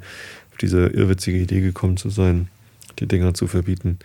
[0.51, 2.47] auf diese irrwitzige Idee gekommen zu sein,
[2.99, 3.99] die Dinger zu verbieten.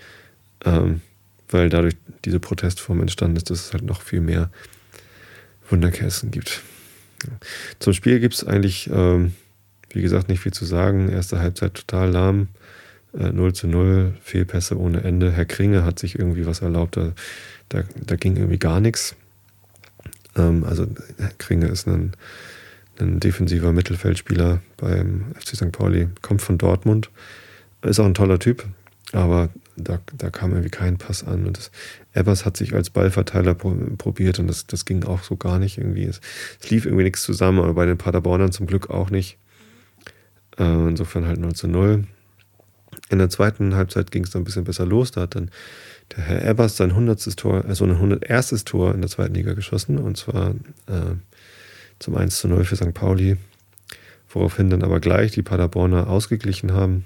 [0.64, 1.00] Ähm,
[1.48, 4.50] weil dadurch diese Protestform entstanden ist, dass es halt noch viel mehr
[5.70, 6.62] Wunderkerzen gibt.
[7.78, 9.34] Zum Spiel gibt es eigentlich, ähm,
[9.90, 11.08] wie gesagt, nicht viel zu sagen.
[11.08, 12.48] Erste Halbzeit total lahm.
[13.14, 15.32] Äh, 0 zu 0, Fehlpässe ohne Ende.
[15.32, 16.96] Herr Kringe hat sich irgendwie was erlaubt.
[16.96, 17.12] Da,
[17.68, 19.16] da, da ging irgendwie gar nichts.
[20.38, 20.86] Ähm, also
[21.38, 22.12] Kringe ist ein,
[22.98, 25.72] ein defensiver Mittelfeldspieler beim FC St.
[25.72, 27.10] Pauli, kommt von Dortmund.
[27.82, 28.64] Ist auch ein toller Typ,
[29.12, 31.46] aber da, da kam irgendwie kein Pass an.
[31.46, 31.70] Und das,
[32.12, 36.04] Ebbers hat sich als Ballverteiler probiert und das, das ging auch so gar nicht irgendwie.
[36.04, 36.20] Es,
[36.60, 39.38] es lief irgendwie nichts zusammen, aber bei den Paderbornern zum Glück auch nicht.
[40.58, 42.04] Äh, insofern halt 0 zu 0.
[43.10, 45.10] In der zweiten Halbzeit ging es dann ein bisschen besser los.
[45.10, 45.50] Da hat dann
[46.16, 47.36] der Herr Ebbers sein 100.
[47.36, 48.64] Tor, also ein 101.
[48.64, 50.50] Tor in der zweiten Liga geschossen und zwar
[50.86, 51.14] äh,
[51.98, 52.94] zum 1 zu 0 für St.
[52.94, 53.36] Pauli,
[54.28, 57.04] woraufhin dann aber gleich die Paderborner ausgeglichen haben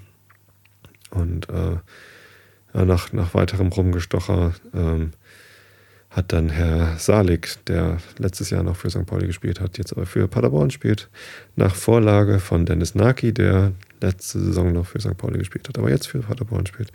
[1.09, 1.77] und äh,
[2.73, 5.11] nach, nach weiterem Rumgestocher ähm,
[6.13, 9.05] hat dann Herr Salik, der letztes Jahr noch für St.
[9.05, 11.09] Pauli gespielt hat, jetzt aber für Paderborn spielt,
[11.55, 15.17] nach Vorlage von Dennis Naki, der letzte Saison noch für St.
[15.17, 16.91] Pauli gespielt hat, aber jetzt für Paderborn spielt,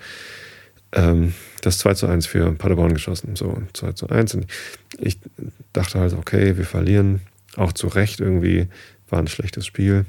[0.93, 3.35] ähm, das 2 zu 1 für Paderborn geschossen.
[3.35, 4.35] So, 2 zu 1.
[4.37, 4.47] Und
[4.99, 5.19] ich
[5.73, 7.21] dachte halt, okay, wir verlieren.
[7.57, 8.69] Auch zu Recht irgendwie
[9.09, 10.07] war ein schlechtes Spiel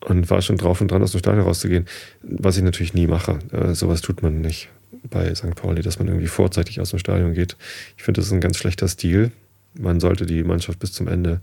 [0.00, 1.86] und war schon drauf und dran, aus dem Stadion rauszugehen.
[2.22, 3.38] Was ich natürlich nie mache.
[3.52, 4.70] Äh, sowas tut man nicht
[5.10, 5.54] bei St.
[5.54, 7.56] Pauli, dass man irgendwie vorzeitig aus dem Stadion geht.
[7.96, 9.30] Ich finde, das ist ein ganz schlechter Stil.
[9.78, 11.40] Man sollte die Mannschaft bis zum Ende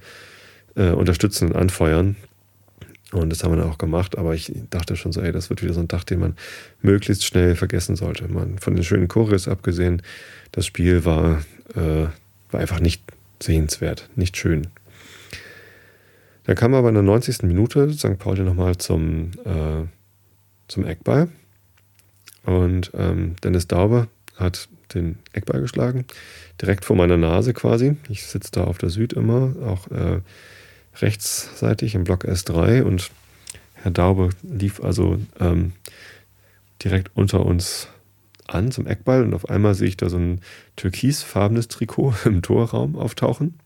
[0.75, 2.15] äh, unterstützen und anfeuern.
[3.11, 5.61] Und das haben wir dann auch gemacht, aber ich dachte schon so, ey, das wird
[5.61, 6.35] wieder so ein Tag, den man
[6.81, 8.27] möglichst schnell vergessen sollte.
[8.29, 10.01] Man, von den schönen Choreos abgesehen,
[10.53, 11.41] das Spiel war,
[11.75, 12.07] äh,
[12.51, 13.03] war einfach nicht
[13.41, 14.67] sehenswert, nicht schön.
[16.45, 17.43] Dann kam aber in der 90.
[17.43, 18.17] Minute St.
[18.17, 19.85] Pauli nochmal zum, äh,
[20.69, 21.27] zum Eckball.
[22.45, 26.05] Und ähm, Dennis Dauber hat den Eckball geschlagen,
[26.61, 27.95] direkt vor meiner Nase quasi.
[28.09, 30.21] Ich sitze da auf der Süd immer, auch äh,
[30.99, 33.11] rechtsseitig im Block S3 und
[33.75, 35.73] Herr Daube lief also ähm,
[36.83, 37.87] direkt unter uns
[38.47, 40.41] an zum Eckball und auf einmal sehe ich da so ein
[40.75, 43.59] türkisfarbenes Trikot im Torraum auftauchen.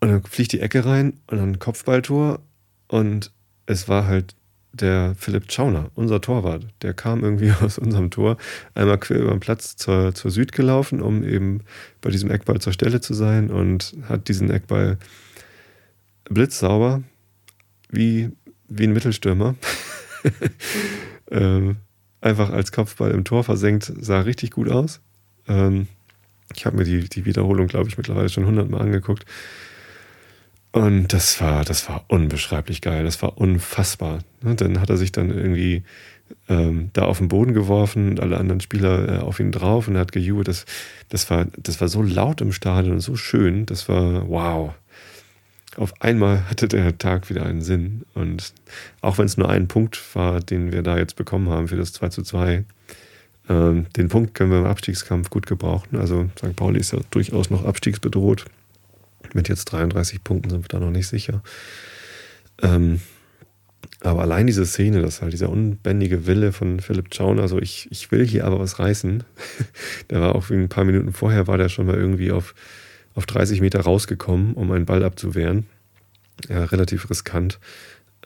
[0.00, 2.40] Und dann fliegt die Ecke rein und dann Kopfballtor.
[2.88, 3.32] Und
[3.66, 4.34] es war halt
[4.72, 6.66] der Philipp Schauner, unser Torwart.
[6.82, 8.36] Der kam irgendwie aus unserem Tor
[8.74, 11.60] einmal quer über den Platz zur, zur Süd gelaufen, um eben
[12.00, 14.98] bei diesem Eckball zur Stelle zu sein und hat diesen Eckball
[16.24, 17.02] blitzsauber,
[17.90, 18.30] wie,
[18.68, 19.54] wie ein Mittelstürmer,
[21.30, 21.76] ähm,
[22.20, 25.00] einfach als Kopfball im Tor versenkt, sah richtig gut aus.
[25.48, 25.88] Ähm,
[26.54, 29.24] ich habe mir die, die Wiederholung, glaube ich, mittlerweile schon hundertmal angeguckt.
[30.72, 33.04] Und das war, das war unbeschreiblich geil.
[33.04, 34.20] Das war unfassbar.
[34.42, 35.84] Und dann hat er sich dann irgendwie
[36.48, 39.96] ähm, da auf den Boden geworfen und alle anderen Spieler äh, auf ihn drauf und
[39.96, 40.48] er hat gejubelt.
[40.48, 40.64] Das,
[41.10, 43.66] das, war, das war so laut im Stadion und so schön.
[43.66, 44.74] Das war wow.
[45.76, 48.02] Auf einmal hatte der Tag wieder einen Sinn.
[48.14, 48.52] Und
[49.02, 51.92] auch wenn es nur ein Punkt war, den wir da jetzt bekommen haben für das
[51.92, 52.64] 2 zu 2,
[53.48, 55.98] ähm, den Punkt können wir im Abstiegskampf gut gebrauchen.
[55.98, 56.56] Also St.
[56.56, 58.46] Pauli ist ja durchaus noch abstiegsbedroht.
[59.34, 61.42] Mit jetzt 33 Punkten sind wir da noch nicht sicher.
[62.60, 63.00] Ähm,
[64.00, 68.10] aber allein diese Szene, das halt dieser unbändige Wille von Philipp Schaun, also ich, ich
[68.10, 69.22] will hier aber was reißen.
[70.10, 72.54] der war auch ein paar Minuten vorher, war der schon mal irgendwie auf,
[73.14, 75.66] auf 30 Meter rausgekommen, um einen Ball abzuwehren.
[76.48, 77.60] Ja, relativ riskant.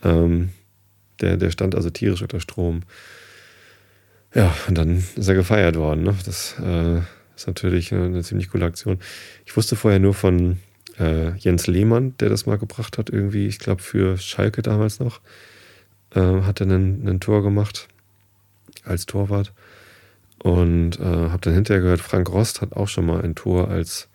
[0.02, 0.50] Ähm,
[1.20, 2.82] der, der stand also tierisch unter Strom.
[4.34, 6.04] Ja, und dann ist er gefeiert worden.
[6.04, 6.14] Ne?
[6.24, 7.00] Das äh,
[7.34, 8.98] ist natürlich eine ziemlich coole Aktion.
[9.44, 10.58] Ich wusste vorher nur von
[10.98, 15.20] äh, Jens Lehmann, der das mal gebracht hat, irgendwie, ich glaube für Schalke damals noch,
[16.14, 17.88] äh, hat er ein Tor gemacht
[18.84, 19.52] als Torwart.
[20.38, 24.08] Und äh, habe dann hinterher gehört, Frank Rost hat auch schon mal ein Tor als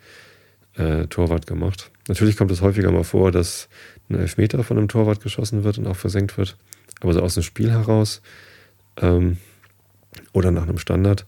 [0.76, 1.92] äh, Torwart gemacht.
[2.08, 3.68] Natürlich kommt es häufiger mal vor, dass
[4.10, 6.58] ein Elfmeter von einem Torwart geschossen wird und auch versenkt wird.
[7.02, 8.22] Aber so aus dem Spiel heraus
[8.98, 9.38] ähm,
[10.32, 11.26] oder nach einem Standard,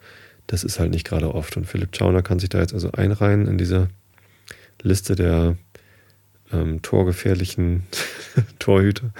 [0.47, 1.57] das ist halt nicht gerade oft.
[1.57, 3.89] Und Philipp Schauner kann sich da jetzt also einreihen in diese
[4.83, 5.57] Liste der
[6.51, 7.83] ähm, torgefährlichen
[8.59, 9.11] Torhüter.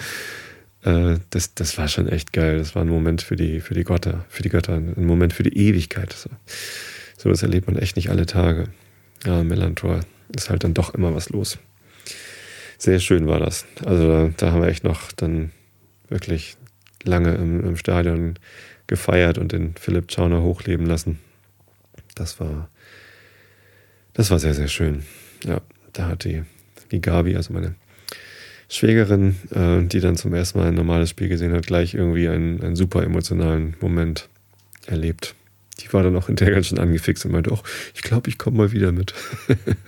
[0.83, 2.59] Äh, das, das war schon echt geil.
[2.59, 5.43] Das war ein Moment für die, für die Götter, für die Götter, ein Moment für
[5.43, 6.13] die Ewigkeit.
[6.13, 6.29] So,
[7.17, 8.65] so was erlebt man echt nicht alle Tage.
[9.25, 10.01] Ja, Melantor
[10.35, 11.57] ist halt dann doch immer was los.
[12.77, 13.65] Sehr schön war das.
[13.85, 15.51] Also da, da haben wir echt noch dann
[16.09, 16.57] wirklich
[17.03, 18.35] lange im, im Stadion
[18.87, 21.19] gefeiert und den Philipp Schauner hochleben lassen.
[22.15, 22.69] Das war,
[24.13, 25.03] das war sehr, sehr schön.
[25.45, 25.61] Ja,
[25.93, 26.43] da hat die,
[26.91, 27.75] die Gabi, also meine
[28.69, 32.61] Schwägerin, äh, die dann zum ersten Mal ein normales Spiel gesehen hat, gleich irgendwie einen,
[32.61, 34.29] einen super emotionalen Moment
[34.87, 35.35] erlebt.
[35.79, 37.59] Die war dann auch hinterher ganz schön angefixt und meinte, oh,
[37.93, 39.13] ich glaube, ich komme mal wieder mit.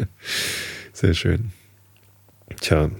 [0.93, 1.51] Sehr schön.
[2.59, 2.91] Tja.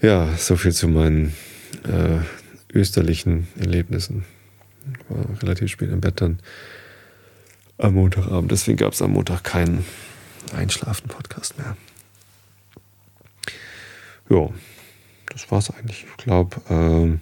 [0.00, 1.34] Ja, so viel zu meinen
[1.84, 2.20] äh,
[2.72, 4.24] österlichen Erlebnissen.
[5.08, 6.38] War relativ spät im Bett dann
[7.80, 8.50] am Montagabend.
[8.50, 9.84] Deswegen gab es am Montag keinen
[10.54, 11.76] Einschlafen-Podcast mehr.
[14.28, 14.48] Ja,
[15.32, 16.06] das war's eigentlich.
[16.08, 17.20] Ich glaube, ähm,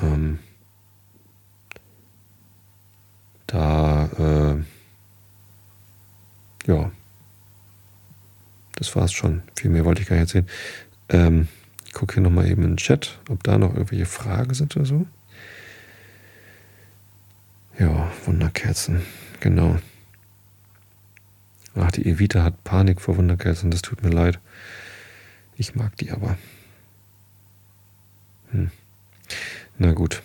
[0.00, 0.38] ähm,
[3.46, 4.64] da, äh,
[6.70, 6.90] ja,
[8.74, 9.42] das war's schon.
[9.56, 10.48] Viel mehr wollte ich gar nicht erzählen.
[11.08, 11.48] Ähm,
[11.86, 14.84] ich gucke hier nochmal eben in den Chat, ob da noch irgendwelche Fragen sind oder
[14.84, 15.06] so.
[17.78, 19.02] Ja, Wunderkerzen,
[19.40, 19.78] genau.
[21.74, 24.38] Ach, die Evita hat Panik vor Wunderkerzen, das tut mir leid.
[25.56, 26.38] Ich mag die aber.
[28.50, 28.70] Hm.
[29.78, 30.22] Na gut.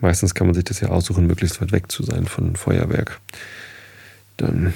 [0.00, 3.20] Meistens kann man sich das ja aussuchen, möglichst weit weg zu sein von Feuerwerk.
[4.36, 4.74] Dann,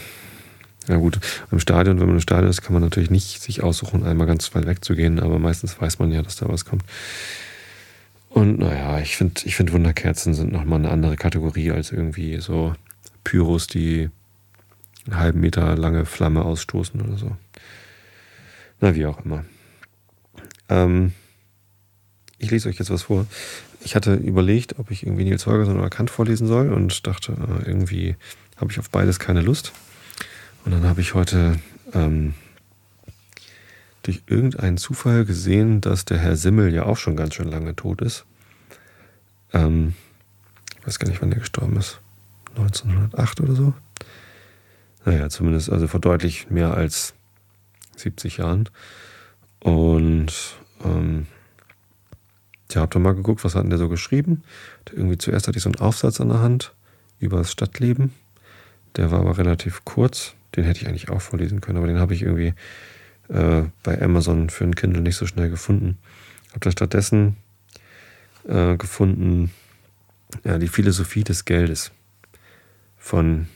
[0.87, 1.19] na gut,
[1.51, 4.55] im Stadion, wenn man im Stadion ist, kann man natürlich nicht sich aussuchen, einmal ganz
[4.55, 6.85] weit weg zu gehen, aber meistens weiß man ja, dass da was kommt.
[8.31, 12.75] Und naja, ich finde, ich find Wunderkerzen sind nochmal eine andere Kategorie als irgendwie so
[13.25, 14.09] Pyros, die
[15.07, 17.37] einen halben Meter lange Flamme ausstoßen oder so.
[18.81, 19.45] Na, wie auch immer.
[20.69, 21.13] Ähm,
[22.39, 23.27] ich lese euch jetzt was vor.
[23.83, 27.67] Ich hatte überlegt, ob ich irgendwie Nils Holgersson oder Kant vorlesen soll und dachte, äh,
[27.67, 28.17] irgendwie
[28.57, 29.73] habe ich auf beides keine Lust.
[30.65, 31.59] Und dann habe ich heute
[31.93, 32.35] ähm,
[34.03, 38.01] durch irgendeinen Zufall gesehen, dass der Herr Simmel ja auch schon ganz schön lange tot
[38.03, 38.25] ist.
[39.53, 39.95] Ähm,
[40.79, 42.01] ich weiß gar nicht, wann er gestorben ist.
[42.57, 43.75] 1908 oder so.
[45.05, 47.15] Naja, zumindest also vor deutlich mehr als
[47.97, 48.69] 70 Jahren.
[49.61, 50.33] Und
[50.85, 51.27] ähm,
[52.73, 54.43] ja, hab da mal geguckt, was hat denn der so geschrieben.
[54.93, 56.75] irgendwie zuerst hatte ich so einen Aufsatz an der Hand
[57.19, 58.13] über das Stadtleben.
[58.97, 60.35] Der war aber relativ kurz.
[60.57, 62.55] Den hätte ich eigentlich auch vorlesen können, aber den habe ich irgendwie
[63.31, 65.99] äh, bei Amazon für ein Kindle nicht so schnell gefunden.
[66.51, 67.37] Habe da stattdessen
[68.49, 69.51] äh, gefunden,
[70.45, 71.93] ja, die Philosophie des Geldes
[72.97, 73.47] von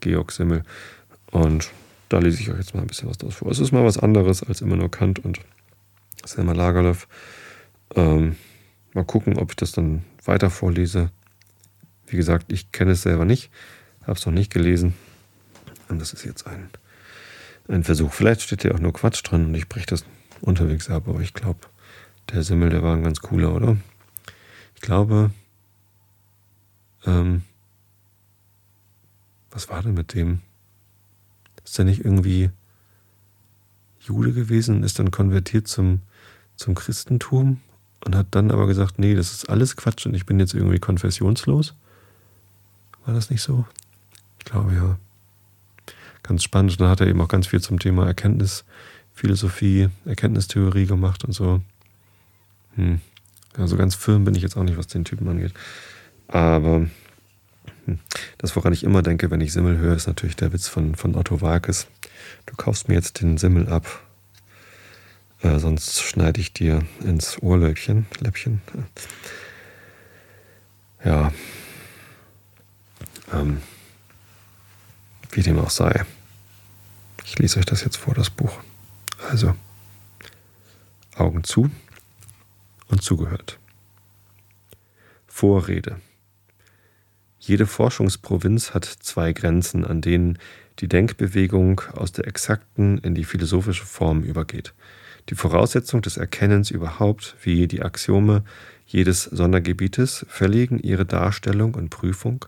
[0.00, 0.62] Georg Simmel.
[1.30, 1.70] Und
[2.08, 3.50] da lese ich euch jetzt mal ein bisschen was draus vor.
[3.50, 5.40] Es ist mal was anderes als immer nur Kant und
[6.24, 7.08] Selma Lagerlöf.
[7.96, 8.36] Ähm,
[8.92, 11.10] mal gucken, ob ich das dann weiter vorlese.
[12.06, 13.50] Wie gesagt, ich kenne es selber nicht,
[14.02, 14.94] habe es noch nicht gelesen.
[15.88, 16.68] Und das ist jetzt ein,
[17.68, 18.12] ein Versuch.
[18.12, 20.04] Vielleicht steht hier auch nur Quatsch drin und ich breche das
[20.40, 21.60] unterwegs ab, aber ich glaube,
[22.32, 23.76] der Simmel, der war ein ganz cooler, oder?
[24.74, 25.30] Ich glaube,
[27.06, 27.42] ähm,
[29.50, 30.40] was war denn mit dem?
[31.64, 32.50] Ist er nicht irgendwie
[34.00, 36.00] Jude gewesen und ist dann konvertiert zum,
[36.56, 37.60] zum Christentum
[38.04, 40.78] und hat dann aber gesagt, nee, das ist alles Quatsch und ich bin jetzt irgendwie
[40.78, 41.74] konfessionslos?
[43.06, 43.66] War das nicht so?
[44.38, 44.98] Ich glaube ja.
[46.24, 46.72] Ganz spannend.
[46.72, 51.60] Und dann hat er eben auch ganz viel zum Thema Erkenntnisphilosophie, Erkenntnistheorie gemacht und so.
[52.74, 53.00] Hm.
[53.56, 55.52] Also ganz firm bin ich jetzt auch nicht, was den Typen angeht.
[56.26, 56.86] Aber
[57.84, 57.98] hm.
[58.38, 61.14] das, woran ich immer denke, wenn ich Simmel höre, ist natürlich der Witz von, von
[61.14, 61.86] Otto Walkes.
[62.46, 63.86] Du kaufst mir jetzt den Simmel ab,
[65.42, 68.06] äh, sonst schneide ich dir ins Ohrläppchen.
[68.20, 68.62] Läppchen.
[71.04, 71.32] Ja.
[73.30, 73.58] Ähm,
[75.32, 76.06] wie dem auch sei.
[77.24, 78.60] Ich lese euch das jetzt vor, das Buch.
[79.30, 79.56] Also,
[81.16, 81.70] Augen zu
[82.88, 83.58] und zugehört.
[85.26, 86.00] Vorrede.
[87.38, 90.38] Jede Forschungsprovinz hat zwei Grenzen, an denen
[90.78, 94.74] die Denkbewegung aus der exakten in die philosophische Form übergeht.
[95.30, 98.44] Die Voraussetzung des Erkennens überhaupt, wie die Axiome
[98.86, 102.44] jedes Sondergebietes, verlegen ihre Darstellung und Prüfung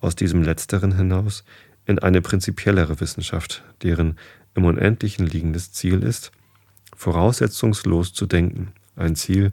[0.00, 1.44] aus diesem letzteren hinaus
[1.88, 4.18] in eine prinzipiellere Wissenschaft, deren
[4.54, 6.30] im Unendlichen liegendes Ziel ist,
[6.94, 9.52] voraussetzungslos zu denken, ein Ziel,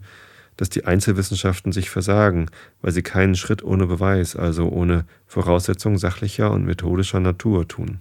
[0.58, 2.50] das die Einzelwissenschaften sich versagen,
[2.82, 8.00] weil sie keinen Schritt ohne Beweis, also ohne Voraussetzung sachlicher und methodischer Natur tun.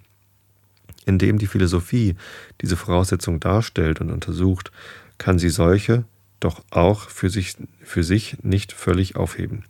[1.05, 2.15] Indem die Philosophie
[2.61, 4.71] diese Voraussetzung darstellt und untersucht,
[5.17, 6.03] kann sie solche
[6.41, 9.63] doch auch für sich, für sich nicht völlig aufheben.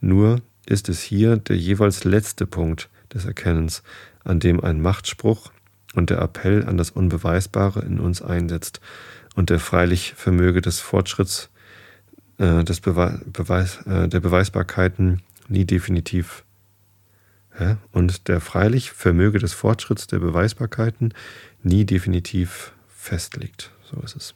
[0.00, 3.82] Nur ist es hier der jeweils letzte Punkt des Erkennens,
[4.24, 5.52] an dem ein Machtspruch
[5.94, 8.80] und der Appell an das Unbeweisbare in uns einsetzt
[9.34, 11.50] und der freilich Vermöge des Fortschritts
[12.38, 16.44] äh, des Bewe Beweis, äh, der Beweisbarkeiten nie definitiv
[17.56, 17.76] hä?
[17.92, 21.14] und der freilich Vermöge des Fortschritts der Beweisbarkeiten
[21.62, 23.70] nie definitiv festlegt.
[23.90, 24.34] So ist es.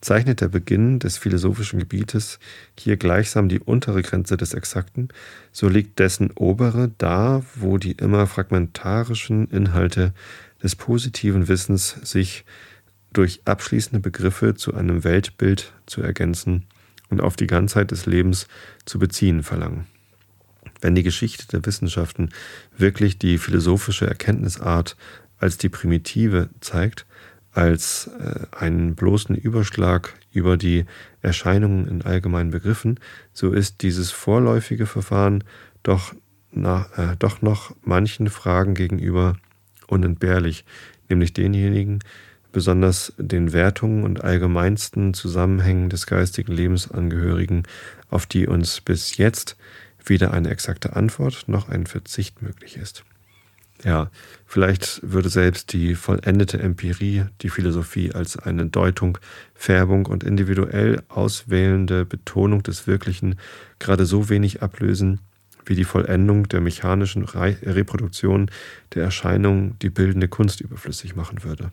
[0.00, 2.38] Zeichnet der Beginn des philosophischen Gebietes
[2.78, 5.08] hier gleichsam die untere Grenze des Exakten,
[5.50, 10.12] so liegt dessen obere da, wo die immer fragmentarischen Inhalte
[10.62, 12.44] des positiven Wissens sich
[13.12, 16.66] durch abschließende Begriffe zu einem Weltbild zu ergänzen
[17.10, 18.46] und auf die Ganzheit des Lebens
[18.84, 19.86] zu beziehen verlangen.
[20.80, 22.28] Wenn die Geschichte der Wissenschaften
[22.76, 24.96] wirklich die philosophische Erkenntnisart
[25.38, 27.06] als die primitive zeigt,
[27.58, 30.84] als äh, einen bloßen Überschlag über die
[31.22, 33.00] Erscheinungen in allgemeinen Begriffen,
[33.32, 35.42] so ist dieses vorläufige Verfahren
[35.82, 36.14] doch,
[36.52, 39.34] nach, äh, doch noch manchen Fragen gegenüber
[39.88, 40.64] unentbehrlich,
[41.08, 41.98] nämlich denjenigen,
[42.52, 47.64] besonders den Wertungen und allgemeinsten Zusammenhängen des geistigen Lebens angehörigen,
[48.08, 49.56] auf die uns bis jetzt
[50.04, 53.04] weder eine exakte Antwort noch ein Verzicht möglich ist.
[53.84, 54.10] Ja,
[54.44, 59.18] vielleicht würde selbst die vollendete Empirie die Philosophie als eine Deutung,
[59.54, 63.36] Färbung und individuell auswählende Betonung des Wirklichen
[63.78, 65.20] gerade so wenig ablösen,
[65.64, 68.50] wie die Vollendung der mechanischen Reproduktion
[68.94, 71.70] der Erscheinung die bildende Kunst überflüssig machen würde.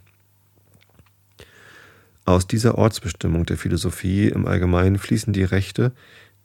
[2.25, 5.91] Aus dieser Ortsbestimmung der Philosophie im Allgemeinen fließen die Rechte,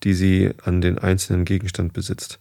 [0.02, 2.38] die sie an den einzelnen Gegenstand besitzt.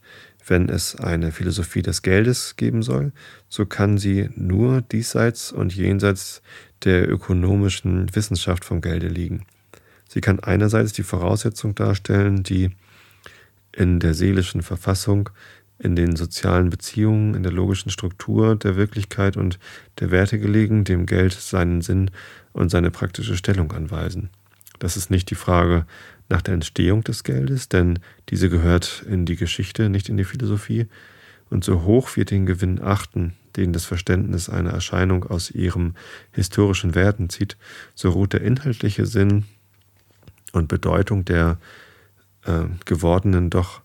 [0.50, 3.12] Wenn es eine Philosophie des Geldes geben soll,
[3.50, 6.42] so kann sie nur diesseits und jenseits
[6.84, 9.46] der ökonomischen Wissenschaft vom Gelde liegen.
[10.08, 12.72] Sie kann einerseits die Voraussetzung darstellen, die
[13.72, 15.30] in der seelischen Verfassung,
[15.78, 19.60] in den sozialen Beziehungen, in der logischen Struktur der Wirklichkeit und
[20.00, 22.10] der Werte gelegen, dem Geld seinen Sinn
[22.54, 24.32] und seine praktische Stellung anweisen.
[24.80, 25.86] Das ist nicht die Frage
[26.30, 30.88] nach der Entstehung des Geldes, denn diese gehört in die Geschichte, nicht in die Philosophie.
[31.50, 35.96] Und so hoch wir den Gewinn achten, den das Verständnis einer Erscheinung aus ihrem
[36.32, 37.58] historischen Werten zieht,
[37.96, 39.46] so ruht der inhaltliche Sinn
[40.52, 41.58] und Bedeutung der
[42.46, 43.82] äh, gewordenen doch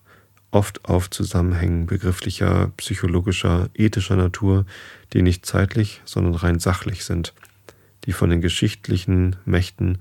[0.51, 4.65] oft auf Zusammenhängen begrifflicher, psychologischer, ethischer Natur,
[5.13, 7.33] die nicht zeitlich, sondern rein sachlich sind
[8.05, 9.99] die von den geschichtlichen Mächten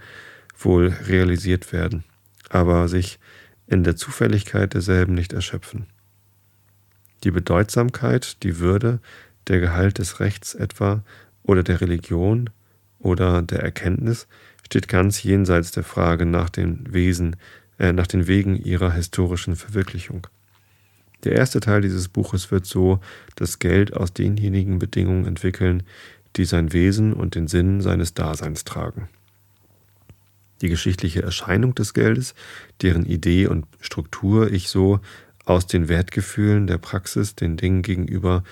[0.59, 2.05] wohl realisiert werden,
[2.51, 3.19] aber sich
[3.67, 5.87] in der Zufälligkeit derselben nicht erschöpfen.
[7.25, 9.01] Die Bedeutsamkeit, die Würde,
[9.49, 11.03] der Gehalt des Rechts etwa
[11.43, 12.51] oder der Religion
[12.99, 14.27] oder der Erkenntnis
[14.65, 17.37] steht ganz jenseits der Frage nach den Wesen,
[17.79, 20.27] äh, nach den Wegen ihrer historischen Verwirklichung.
[21.25, 23.01] Der erste Teil dieses Buches wird so
[23.37, 25.83] das Geld aus denjenigen Bedingungen entwickeln,
[26.37, 29.09] die sein Wesen und den Sinn seines Daseins tragen.
[30.61, 32.35] Die geschichtliche Erscheinung des Geldes,
[32.83, 35.01] deren Idee und Struktur ich so
[35.45, 38.45] aus den Wertgefühlen der Praxis den Dingen gegenüber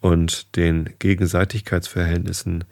[0.00, 2.64] und den Gegenseitigkeitsverhältnissen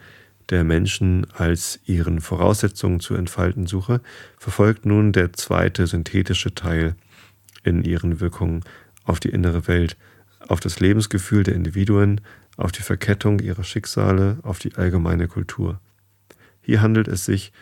[0.51, 4.01] der Menschen als ihren Voraussetzungen zu entfalten suche,
[4.39, 6.95] verfolgt nun der zweite synthetische Teil
[7.65, 8.63] in ihren Wirkungen
[9.05, 9.97] auf die innere Welt,
[10.47, 12.21] auf das Lebensgefühl der Individuen,
[12.57, 15.81] auf die Verkettung ihrer Schicksale, auf die allgemeine Kultur.
[16.63, 17.53] Hier handelt es sich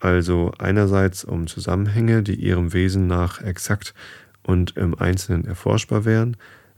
[0.00, 3.94] also einerseits um Zusammenhänge, die ihrem Wesen nach exakt
[4.42, 6.36] und im Einzelnen erforschbar wären,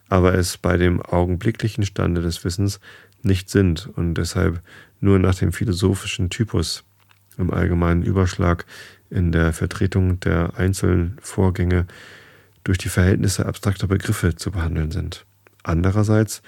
[0.09, 2.81] aber es bei dem augenblicklichen Stande des Wissens
[3.23, 4.63] nicht sind und deshalb
[5.01, 6.85] nur nach dem philosophischen Typus
[7.37, 8.65] im allgemeinen Überschlag
[9.11, 11.87] in der Vertretung der einzelnen Vorgänge
[12.65, 15.25] durch die Verhältnisse abstrakter Begriffe zu behandeln sind.
[15.63, 16.43] Andererseits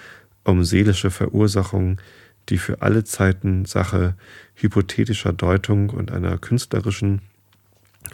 [0.44, 2.00] um seelische Verursachung,
[2.48, 4.14] die für alle Zeiten Sache
[4.54, 7.20] hypothetischer Deutung und einer künstlerischen,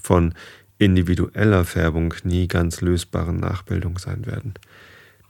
[0.03, 0.35] von
[0.79, 4.55] individueller Färbung nie ganz lösbaren Nachbildung sein werden.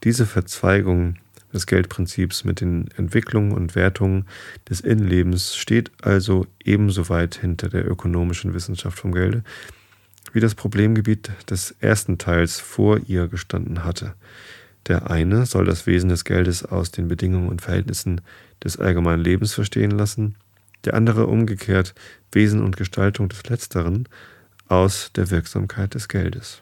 [0.03, 1.15] Diese Verzweigung
[1.53, 4.25] des Geldprinzips mit den Entwicklungen und Wertungen
[4.69, 9.43] des Innenlebens steht also ebenso weit hinter der ökonomischen Wissenschaft vom Gelde,
[10.33, 14.13] wie das Problemgebiet des ersten Teils vor ihr gestanden hatte.
[14.87, 18.21] Der eine soll das Wesen des Geldes aus den Bedingungen und Verhältnissen
[18.63, 20.35] des allgemeinen Lebens verstehen lassen,
[20.85, 21.93] der andere umgekehrt
[22.31, 24.07] Wesen und Gestaltung des Letzteren
[24.67, 26.61] aus der Wirksamkeit des Geldes.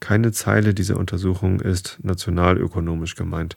[0.00, 3.56] Keine Zeile dieser Untersuchung ist nationalökonomisch gemeint.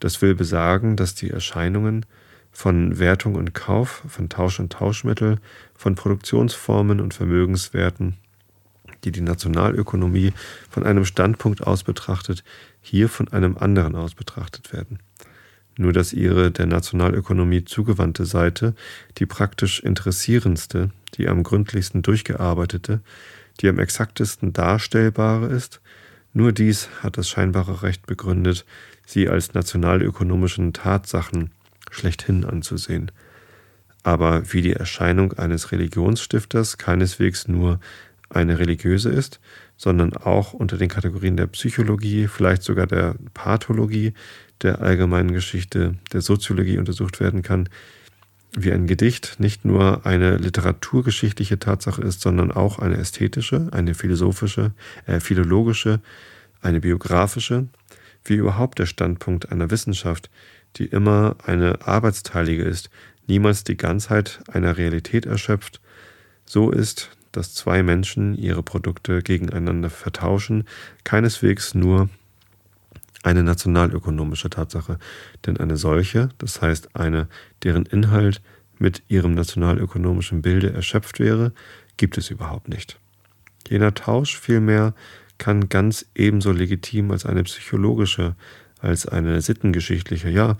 [0.00, 2.06] Das will besagen, dass die Erscheinungen
[2.52, 5.38] von Wertung und Kauf, von Tausch und Tauschmittel,
[5.74, 8.16] von Produktionsformen und Vermögenswerten,
[9.06, 10.32] die die Nationalökonomie
[10.68, 12.42] von einem Standpunkt aus betrachtet,
[12.82, 14.98] hier von einem anderen aus betrachtet werden.
[15.78, 18.74] Nur dass ihre der Nationalökonomie zugewandte Seite,
[19.18, 23.00] die praktisch interessierendste, die am gründlichsten durchgearbeitete,
[23.60, 25.80] die am exaktesten darstellbare ist,
[26.32, 28.66] nur dies hat das scheinbare Recht begründet,
[29.06, 31.52] sie als nationalökonomischen Tatsachen
[31.90, 33.12] schlechthin anzusehen.
[34.02, 37.80] Aber wie die Erscheinung eines Religionsstifters keineswegs nur
[38.28, 39.40] eine religiöse ist,
[39.76, 44.14] sondern auch unter den Kategorien der Psychologie, vielleicht sogar der Pathologie,
[44.62, 47.68] der allgemeinen Geschichte, der Soziologie untersucht werden kann,
[48.56, 54.72] wie ein Gedicht nicht nur eine literaturgeschichtliche Tatsache ist, sondern auch eine ästhetische, eine philosophische,
[55.06, 56.00] äh, philologische,
[56.62, 57.68] eine biografische,
[58.24, 60.30] wie überhaupt der Standpunkt einer Wissenschaft,
[60.76, 62.90] die immer eine arbeitsteilige ist,
[63.26, 65.80] niemals die Ganzheit einer Realität erschöpft,
[66.44, 70.64] so ist, dass zwei Menschen ihre Produkte gegeneinander vertauschen,
[71.04, 72.08] keineswegs nur
[73.22, 74.98] eine nationalökonomische Tatsache,
[75.44, 77.28] denn eine solche, das heißt eine,
[77.62, 78.40] deren Inhalt
[78.78, 81.52] mit ihrem nationalökonomischen Bilde erschöpft wäre,
[81.96, 82.98] gibt es überhaupt nicht.
[83.68, 84.94] Jener Tausch vielmehr
[85.38, 88.36] kann ganz ebenso legitim als eine psychologische,
[88.78, 90.56] als eine sittengeschichtliche, ja,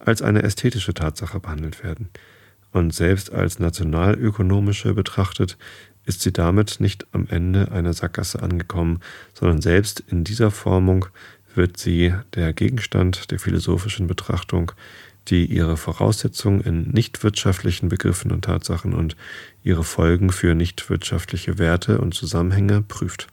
[0.00, 2.08] als eine ästhetische Tatsache behandelt werden.
[2.72, 5.56] Und selbst als nationalökonomische betrachtet,
[6.06, 9.00] ist sie damit nicht am Ende einer Sackgasse angekommen,
[9.32, 11.06] sondern selbst in dieser Formung
[11.54, 14.72] wird sie der Gegenstand der philosophischen Betrachtung,
[15.28, 19.16] die ihre Voraussetzungen in nichtwirtschaftlichen Begriffen und Tatsachen und
[19.62, 23.28] ihre Folgen für nichtwirtschaftliche Werte und Zusammenhänge prüft.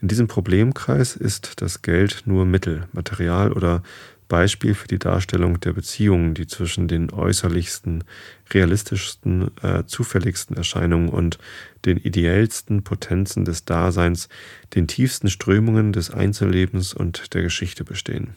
[0.00, 3.82] In diesem Problemkreis ist das Geld nur Mittel, Material oder
[4.28, 8.04] Beispiel für die Darstellung der Beziehungen, die zwischen den äußerlichsten,
[8.52, 11.38] realistischsten, äh, zufälligsten Erscheinungen und
[11.84, 14.28] den ideellsten Potenzen des Daseins,
[14.74, 18.36] den tiefsten Strömungen des Einzellebens und der Geschichte bestehen.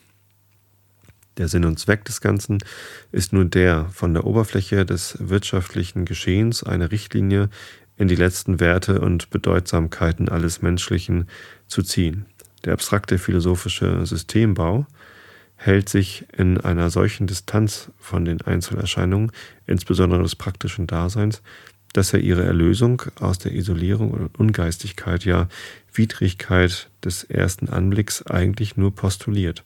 [1.38, 2.60] Der Sinn und Zweck des Ganzen
[3.12, 7.50] ist nun der, von der Oberfläche des wirtschaftlichen Geschehens eine Richtlinie
[7.98, 11.28] in die letzten Werte und Bedeutsamkeiten alles Menschlichen
[11.68, 12.26] zu ziehen.
[12.66, 14.86] Der abstrakte philosophische Systembau,
[15.64, 19.32] hält sich in einer solchen Distanz von den Einzelerscheinungen,
[19.68, 21.44] insbesondere des praktischen Daseins,
[21.94, 25.48] dass er ihre Erlösung aus der Isolierung und Ungeistigkeit, ja
[25.94, 29.64] Widrigkeit des ersten Anblicks eigentlich nur postuliert.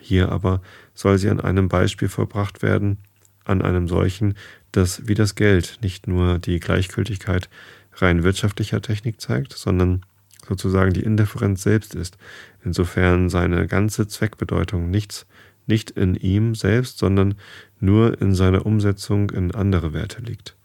[0.00, 0.60] Hier aber
[0.94, 2.98] soll sie an einem Beispiel vollbracht werden,
[3.44, 4.34] an einem solchen,
[4.72, 7.48] das wie das Geld nicht nur die Gleichgültigkeit
[7.94, 10.04] rein wirtschaftlicher Technik zeigt, sondern
[10.52, 12.18] sozusagen die Indifferenz selbst ist,
[12.62, 15.26] insofern seine ganze Zweckbedeutung nichts,
[15.66, 17.36] nicht in ihm selbst, sondern
[17.80, 20.56] nur in seiner Umsetzung in andere Werte liegt.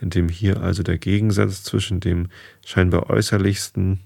[0.00, 2.28] Indem hier also der Gegensatz zwischen dem
[2.64, 4.00] scheinbar äußerlichsten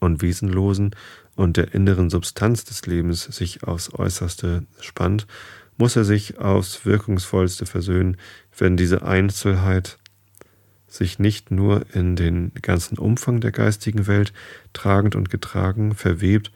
[0.00, 0.96] und Wesenlosen
[1.34, 5.26] und der inneren Substanz des Lebens sich aufs Äußerste spannt,
[5.76, 8.16] muss er sich aufs Wirkungsvollste versöhnen,
[8.56, 9.98] wenn diese Einzelheit
[10.88, 14.32] sich nicht nur in den ganzen Umfang der geistigen Welt
[14.72, 16.52] tragend und getragen verwebt,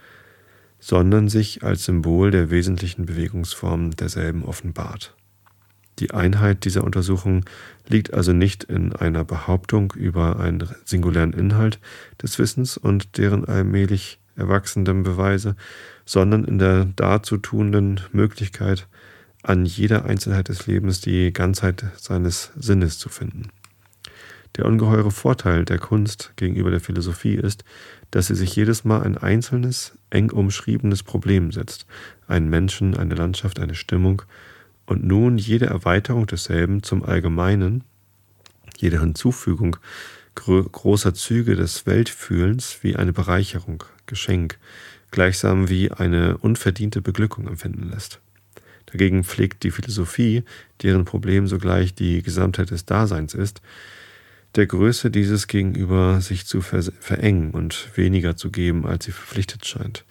[0.78, 5.14] sondern sich als Symbol der wesentlichen Bewegungsformen derselben offenbart.
[5.98, 7.44] Die Einheit dieser Untersuchung
[7.86, 11.78] liegt also nicht in einer Behauptung über einen singulären Inhalt
[12.22, 15.56] des Wissens und deren allmählich erwachsendem Beweise,
[16.06, 18.88] sondern in der darzutuenden Möglichkeit,
[19.42, 23.50] an jeder Einzelheit des Lebens die Ganzheit seines Sinnes zu finden.
[24.56, 27.64] Der ungeheure Vorteil der Kunst gegenüber der Philosophie ist,
[28.10, 31.86] dass sie sich jedes Mal ein einzelnes, eng umschriebenes Problem setzt,
[32.26, 34.22] einen Menschen, eine Landschaft, eine Stimmung,
[34.86, 37.84] und nun jede Erweiterung desselben zum Allgemeinen,
[38.76, 39.76] jede Hinzufügung
[40.34, 44.58] großer Züge des Weltfühlens wie eine Bereicherung, Geschenk,
[45.10, 48.20] gleichsam wie eine unverdiente Beglückung empfinden lässt.
[48.86, 50.42] Dagegen pflegt die Philosophie,
[50.82, 53.60] deren Problem sogleich die Gesamtheit des Daseins ist,
[54.56, 60.04] der Größe dieses gegenüber sich zu verengen und weniger zu geben, als sie verpflichtet scheint.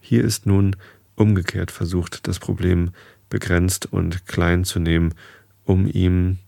[0.00, 0.76] Hier ist nun
[1.14, 2.90] umgekehrt versucht, das Problem
[3.28, 5.14] begrenzt und klein zu nehmen,
[5.64, 6.38] um ihm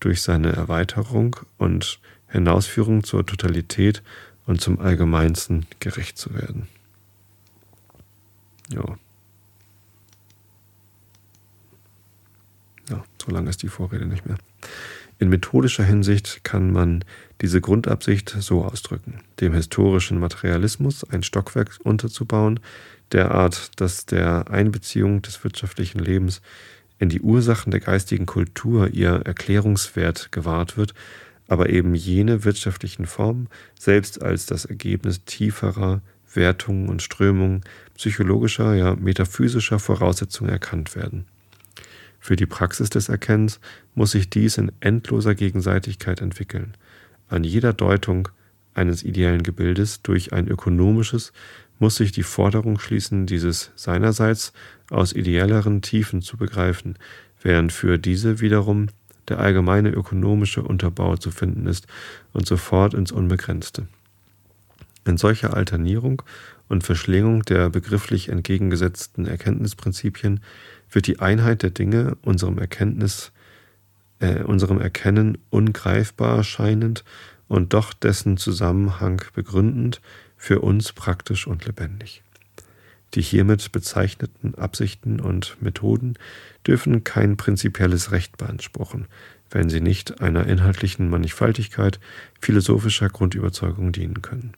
[0.00, 4.02] durch seine Erweiterung und Hinausführung zur Totalität
[4.46, 6.68] und zum Allgemeinsten gerecht zu werden.
[8.68, 8.98] Ja.
[12.90, 14.38] Ja, so lange ist die Vorrede nicht mehr.
[15.18, 17.02] In methodischer Hinsicht kann man
[17.40, 22.60] diese Grundabsicht so ausdrücken, dem historischen Materialismus ein Stockwerk unterzubauen,
[23.12, 26.42] derart, dass der Einbeziehung des wirtschaftlichen Lebens
[26.98, 30.92] in die Ursachen der geistigen Kultur ihr Erklärungswert gewahrt wird,
[31.48, 33.48] aber eben jene wirtschaftlichen Formen
[33.78, 36.02] selbst als das Ergebnis tieferer
[36.34, 37.62] Wertungen und Strömungen
[37.94, 41.26] psychologischer, ja metaphysischer Voraussetzungen erkannt werden.
[42.26, 43.60] Für die Praxis des Erkennens
[43.94, 46.76] muss sich dies in endloser Gegenseitigkeit entwickeln.
[47.28, 48.28] An jeder Deutung
[48.74, 51.32] eines ideellen Gebildes durch ein ökonomisches
[51.78, 54.52] muss sich die Forderung schließen, dieses seinerseits
[54.90, 56.98] aus ideelleren Tiefen zu begreifen,
[57.42, 58.88] während für diese wiederum
[59.28, 61.86] der allgemeine ökonomische Unterbau zu finden ist
[62.32, 63.86] und sofort ins Unbegrenzte.
[65.04, 66.22] In solcher Alternierung
[66.68, 70.40] und Verschlingung der begrifflich entgegengesetzten Erkenntnisprinzipien
[70.96, 73.30] wird die Einheit der Dinge unserem Erkenntnis,
[74.18, 77.04] äh, unserem Erkennen ungreifbar scheinend
[77.48, 80.00] und doch dessen Zusammenhang begründend
[80.38, 82.22] für uns praktisch und lebendig.
[83.12, 86.14] Die hiermit bezeichneten Absichten und Methoden
[86.66, 89.06] dürfen kein prinzipielles Recht beanspruchen,
[89.50, 92.00] wenn sie nicht einer inhaltlichen Mannigfaltigkeit
[92.40, 94.54] philosophischer Grundüberzeugung dienen können.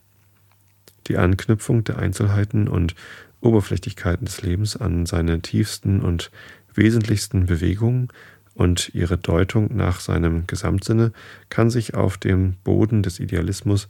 [1.09, 2.95] Die Anknüpfung der Einzelheiten und
[3.41, 6.31] Oberflächlichkeiten des Lebens an seine tiefsten und
[6.75, 8.09] wesentlichsten Bewegungen
[8.55, 11.13] und ihre Deutung nach seinem Gesamtsinne
[11.49, 13.89] kann sich auf dem Boden des Idealismus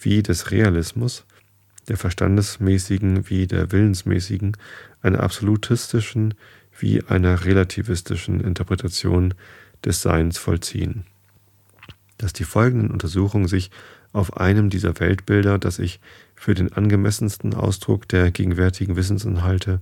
[0.00, 1.24] wie des Realismus,
[1.88, 4.56] der verstandesmäßigen wie der willensmäßigen,
[5.02, 6.34] einer absolutistischen
[6.78, 9.34] wie einer relativistischen Interpretation
[9.84, 11.04] des Seins vollziehen.
[12.18, 13.70] Dass die folgenden Untersuchungen sich
[14.12, 16.00] auf einem dieser Weltbilder, das ich
[16.38, 19.80] für den angemessensten Ausdruck der gegenwärtigen Wissensinhalte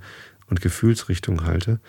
[0.48, 1.80] und Gefühlsrichtung halte,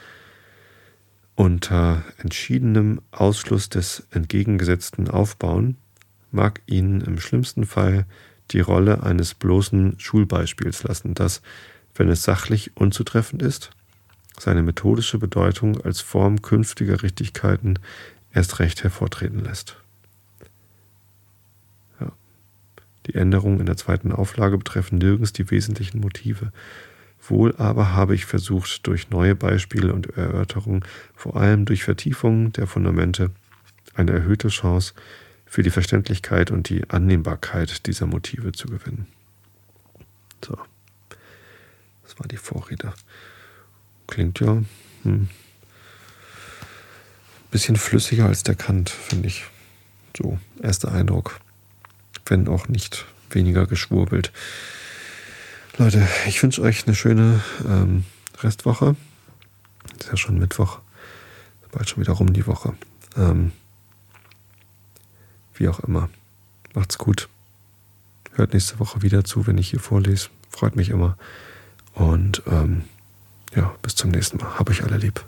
[1.35, 5.77] unter entschiedenem Ausschluss des entgegengesetzten aufbauen,
[6.31, 8.05] mag Ihnen im schlimmsten Fall
[8.51, 11.41] die Rolle eines bloßen Schulbeispiels lassen, das,
[11.95, 13.71] wenn es sachlich unzutreffend ist,
[14.39, 17.79] seine methodische Bedeutung als Form künftiger Richtigkeiten
[18.33, 19.77] erst recht hervortreten lässt.
[23.07, 26.51] Die Änderungen in der zweiten Auflage betreffen nirgends die wesentlichen Motive.
[27.21, 30.83] Wohl aber habe ich versucht, durch neue Beispiele und Erörterungen,
[31.15, 33.31] vor allem durch Vertiefungen der Fundamente,
[33.95, 34.93] eine erhöhte Chance
[35.45, 39.07] für die Verständlichkeit und die Annehmbarkeit dieser Motive zu gewinnen.
[40.45, 40.57] So,
[42.03, 42.93] das war die Vorrede.
[44.05, 44.61] Klingt ja
[45.03, 45.29] hm,
[47.49, 49.45] bisschen flüssiger als der Kant, finde ich.
[50.15, 51.39] So, erster Eindruck
[52.29, 54.31] wenn auch nicht weniger geschwurbelt.
[55.77, 58.05] Leute, ich wünsche euch eine schöne ähm,
[58.41, 58.95] Restwoche.
[59.99, 60.79] Ist ja schon Mittwoch.
[61.71, 62.73] Bald schon wieder rum die Woche.
[63.15, 63.51] Ähm,
[65.55, 66.09] wie auch immer.
[66.73, 67.29] Macht's gut.
[68.33, 70.29] Hört nächste Woche wieder zu, wenn ich hier vorlese.
[70.49, 71.17] Freut mich immer.
[71.93, 72.83] Und ähm,
[73.55, 74.57] ja, bis zum nächsten Mal.
[74.57, 75.23] Hab euch alle lieb.